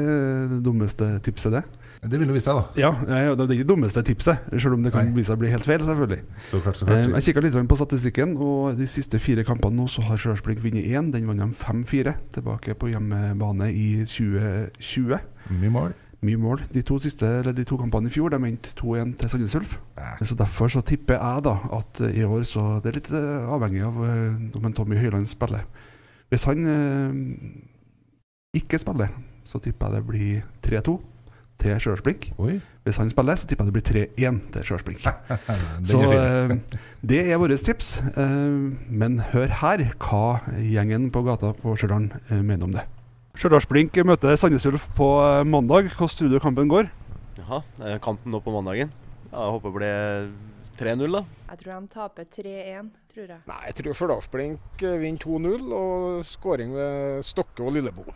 det 0.52 0.58
dummeste 0.64 1.06
tipset, 1.26 1.52
det. 1.56 1.62
Det 2.06 2.20
vil 2.20 2.28
jo 2.30 2.34
vise 2.36 2.46
seg, 2.46 2.58
da. 2.60 2.78
Ja, 2.78 2.90
det 3.02 3.16
er 3.42 3.50
ikke 3.56 3.64
det 3.64 3.70
dummeste 3.72 4.02
tipset, 4.06 4.44
selv 4.54 4.76
om 4.76 4.84
det 4.84 4.92
kan 4.94 5.08
Nei. 5.08 5.16
vise 5.16 5.32
seg 5.32 5.38
å 5.38 5.40
bli 5.40 5.50
helt 5.50 5.66
feil, 5.66 5.82
selvfølgelig. 5.82 6.20
Så 6.46 6.60
klart, 6.62 6.78
så 6.78 6.86
Eh, 6.86 6.92
klart. 6.92 7.14
Jeg 7.16 7.34
kikka 7.34 7.42
litt 7.42 7.68
på 7.72 7.78
statistikken, 7.80 8.36
og 8.38 8.76
de 8.78 8.86
siste 8.86 9.18
fire 9.18 9.42
kampene 9.42 9.74
nå 9.80 9.88
så 9.90 10.04
har 10.06 10.16
Stjørdals 10.16 10.62
vunnet 10.62 10.86
én. 10.86 11.10
Den 11.10 11.26
vant 11.26 11.40
de 11.42 11.48
5-4, 11.58 12.14
tilbake 12.32 12.76
på 12.78 12.92
hjemmebane 12.92 13.72
i 13.74 14.04
2020. 14.06 15.18
Mye 15.50 15.70
mål. 15.70 15.94
Mye 16.22 16.36
mål. 16.38 16.62
De 16.72 16.82
to 16.82 17.00
siste, 17.02 17.26
eller 17.26 17.52
de 17.52 17.64
to 17.64 17.76
kampene 17.76 18.06
i 18.06 18.10
fjor 18.14 18.30
de 18.30 18.36
endte 18.36 18.70
2-1 18.78 19.16
til 19.18 19.28
Sandnes 19.28 19.54
Ulf. 19.58 19.78
Så 20.22 20.36
Derfor 20.38 20.68
så 20.70 20.84
tipper 20.86 21.18
jeg 21.18 21.42
da 21.42 21.58
at 21.72 22.00
eh, 22.00 22.20
i 22.20 22.24
år 22.24 22.44
så 22.46 22.80
Det 22.80 22.92
er 22.94 23.00
litt 23.00 23.10
eh, 23.10 23.50
avhengig 23.50 23.82
av 23.82 23.98
eh, 24.06 24.56
om 24.56 24.64
en 24.64 24.72
Tommy 24.72 24.96
Høiland 24.96 25.26
spiller. 25.26 25.66
Hvis 26.30 26.44
han 26.44 26.62
eh, 26.66 27.75
ikke 28.58 28.80
spiller, 28.80 29.12
så 29.46 29.60
tipper 29.62 29.92
jeg 29.92 30.00
det 30.00 30.08
blir 30.08 30.48
3-2 30.66 30.96
til 31.60 31.78
Stjørdals-Blink. 31.80 32.28
Hvis 32.86 32.98
han 33.00 33.10
spiller, 33.10 33.38
så 33.38 33.48
tipper 33.48 33.64
jeg 33.66 33.72
det 33.72 33.76
blir 33.76 33.86
3-1 34.28 34.40
til 34.54 34.66
Stjørdals-Blink. 34.66 35.06
Så 35.90 36.00
eh, 36.12 36.56
det 37.02 37.22
er 37.24 37.40
våre 37.40 37.56
tips. 37.56 37.96
Eh, 38.12 38.74
men 39.02 39.18
hør 39.32 39.54
her 39.62 39.86
hva 39.96 40.26
gjengen 40.60 41.08
på 41.14 41.24
gata 41.26 41.54
på 41.56 41.76
Stjørdal 41.78 42.10
eh, 42.12 42.42
mener 42.42 42.68
om 42.68 42.74
det. 42.76 42.84
Stjørdals-Blink 43.36 43.96
møter 44.08 44.36
Sandnes 44.40 44.66
Ulf 44.68 44.88
på 44.96 45.08
mandag. 45.48 45.90
Hvordan 45.96 46.18
tror 46.18 46.30
du 46.32 46.38
kampen 46.40 46.70
går? 46.72 46.92
Jaha, 47.40 47.62
kampen 48.04 48.32
nå 48.32 48.40
på 48.40 48.54
mandagen. 48.54 48.92
Ja, 49.32 49.42
jeg 49.42 49.56
håper 49.56 49.72
det 49.72 49.80
blir 49.80 50.30
3-0, 50.76 51.18
da. 51.18 51.24
Jeg 51.50 51.60
tror 51.60 51.72
de 51.72 51.90
taper 51.92 52.30
3-1, 52.36 52.92
tror 53.12 53.26
jeg. 53.34 53.40
Nei, 53.48 53.58
jeg 53.68 53.78
tror 53.80 53.98
Stjørdalsblink 53.98 54.86
vinner 55.02 55.26
2-0 55.26 55.74
og 55.80 56.22
skåring 56.28 56.72
ved 56.76 57.26
Stokke 57.26 57.66
og 57.66 57.76
Lillebo. 57.76 58.06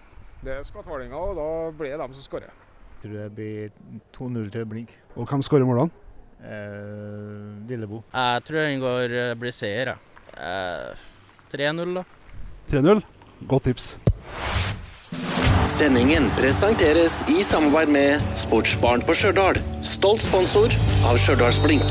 Det 0.40 0.52
er 0.54 0.64
skattvardinger, 0.64 1.16
og 1.20 1.36
da 1.36 1.48
blir 1.76 1.92
det 1.92 2.00
dem 2.00 2.14
som 2.16 2.24
skårer. 2.24 2.52
Jeg 3.00 3.02
tror 3.02 3.16
det 3.16 3.26
blir 3.36 3.72
2-0 4.16 4.50
til 4.52 4.64
Blink. 4.68 4.94
Og 5.16 5.28
hvem 5.28 5.42
skårer 5.44 5.68
målene? 5.68 5.90
Eh, 6.40 7.68
Lillebo. 7.68 8.02
Jeg 8.14 8.44
tror 8.46 8.60
den 8.64 8.80
går, 8.80 9.04
eh, 9.04 9.34
blir 9.36 9.52
seier, 9.52 9.92
jeg. 9.92 9.98
Eh, 10.36 10.94
3-0, 11.52 11.94
da. 11.94 12.04
3-0. 12.70 13.02
Godt 13.48 13.64
tips. 13.64 13.96
Sendingen 15.68 16.30
presenteres 16.36 17.22
i 17.28 17.42
samarbeid 17.42 17.88
med 17.88 18.20
Sportsbarn 18.36 19.04
på 19.04 19.14
Stjørdal. 19.16 19.60
Stolt 19.82 20.22
sponsor 20.22 20.72
av 21.08 21.16
Stjørdalsblink. 21.20 21.84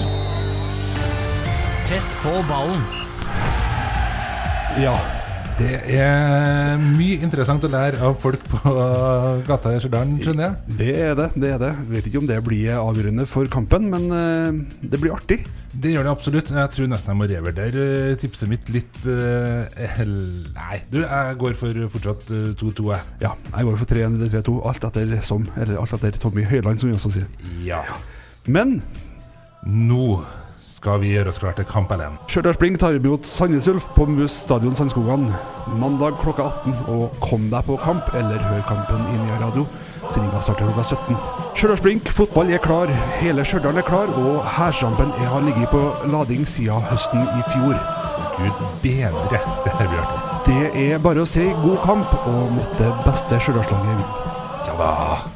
Tett 1.90 2.18
på 2.22 2.34
ballen. 2.50 2.86
Ja. 4.82 5.19
Det 5.60 5.76
er 5.92 6.78
mye 6.80 7.18
interessant 7.20 7.66
å 7.68 7.70
lære 7.72 8.00
av 8.08 8.14
folk 8.22 8.46
på 8.48 8.72
gata 9.48 9.74
i 9.76 9.80
Stjørdal, 9.84 10.14
skjønner 10.24 10.46
jeg. 10.46 10.76
Det 10.80 10.94
er 11.04 11.18
det. 11.20 11.26
det 11.36 11.50
er 11.52 11.58
det. 11.60 11.72
Vet 11.90 12.08
ikke 12.08 12.22
om 12.22 12.30
det 12.30 12.38
blir 12.46 12.78
avgjørende 12.78 13.26
for 13.28 13.50
kampen, 13.52 13.90
men 13.92 14.06
eh, 14.16 14.78
det 14.80 15.02
blir 15.02 15.18
artig. 15.18 15.42
Det 15.74 15.92
gjør 15.92 16.08
det 16.08 16.14
absolutt. 16.14 16.54
Jeg 16.56 16.74
tror 16.76 16.88
nesten 16.94 17.12
jeg 17.12 17.20
må 17.20 17.28
revurdere 17.28 17.84
eh, 18.14 18.14
tipset 18.22 18.48
mitt 18.52 18.72
litt 18.72 19.02
eh, 19.04 20.00
Nei, 20.08 20.80
du, 20.94 21.02
jeg 21.04 21.36
går 21.44 21.60
for 21.60 21.84
fortsatt 21.98 22.32
eh, 22.38 22.48
2-2, 22.64 22.88
jeg. 22.94 23.12
Ja, 23.28 23.36
jeg 23.52 23.68
går 23.68 23.78
for 23.84 23.92
3-1 23.92 24.16
eller 24.16 24.34
3-2, 24.40 24.58
alt 24.72 24.90
etter 24.94 25.16
som, 25.28 25.52
eller 25.60 25.84
alt 25.84 26.00
etter 26.00 26.24
Tommy 26.24 26.48
Høiland, 26.48 26.80
som 26.80 26.88
vi 26.88 26.96
også 26.96 27.12
sier. 27.20 27.28
Ja. 27.68 27.84
Men 28.48 28.80
Nå 29.68 30.22
skal 30.80 31.02
vi 31.02 31.10
gjøre 31.12 31.28
oss 31.34 31.40
klare 31.42 31.58
til 31.60 31.68
kamp 31.68 31.92
alene? 31.92 32.16
Stjørdals 32.32 32.58
Blink 32.62 32.80
tar 32.80 32.96
imot 32.96 33.28
Sandnes 33.28 33.68
Ulf 33.68 33.90
på 33.98 34.06
Mus 34.08 34.32
stadion 34.46 34.76
Sandskogan 34.80 35.26
mandag 35.80 36.16
klokka 36.22 36.46
18. 36.64 36.76
Og 36.96 37.18
kom 37.24 37.50
deg 37.52 37.66
på 37.68 37.76
kamp, 37.84 38.08
eller 38.16 38.40
hør 38.48 38.62
kampen 38.70 39.04
i 39.12 39.18
Nia 39.26 39.40
radio. 39.44 39.66
Sendinga 40.14 40.40
starter 40.42 40.70
klokka 40.70 40.86
17. 40.96 41.20
Stjørdals 41.60 41.84
Blink 41.84 42.08
fotball 42.16 42.54
er 42.56 42.64
klar, 42.64 42.88
hele 43.20 43.44
Stjørdal 43.46 43.78
er 43.82 43.88
klar, 43.90 44.08
og 44.22 44.40
er- 44.40 45.28
har 45.34 45.42
ligget 45.42 45.70
på 45.70 45.84
lading 46.14 46.46
siden 46.48 46.82
høsten 46.90 47.22
i 47.28 47.42
fjor. 47.52 47.76
Gud 48.40 48.64
bedre, 48.82 49.40
det 49.66 49.72
her 49.76 49.88
blir 49.88 50.00
artig. 50.00 50.20
Det 50.46 50.92
er 50.94 50.98
bare 51.00 51.22
å 51.22 51.28
si 51.28 51.44
god 51.62 51.78
kamp, 51.84 52.14
og 52.26 52.52
måtte 52.56 52.94
beste 53.06 53.36
Stjørdalslaget 53.40 53.86
vinne. 53.86 54.06
Ja 54.66 54.74
da. 54.80 55.29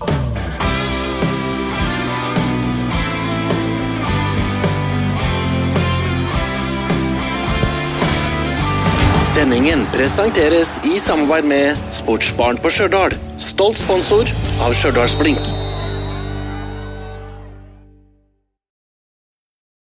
Sendingen 9.33 9.87
presenteres 9.89 10.75
i 10.85 10.99
samarbeid 11.01 11.47
med 11.49 11.79
Sportsbarn 11.89 12.59
på 12.61 12.69
Stjørdal. 12.69 13.17
Stolt 13.41 13.81
sponsor 13.81 14.29
av 14.61 14.77
Stjørdals-Blink. 14.77 15.62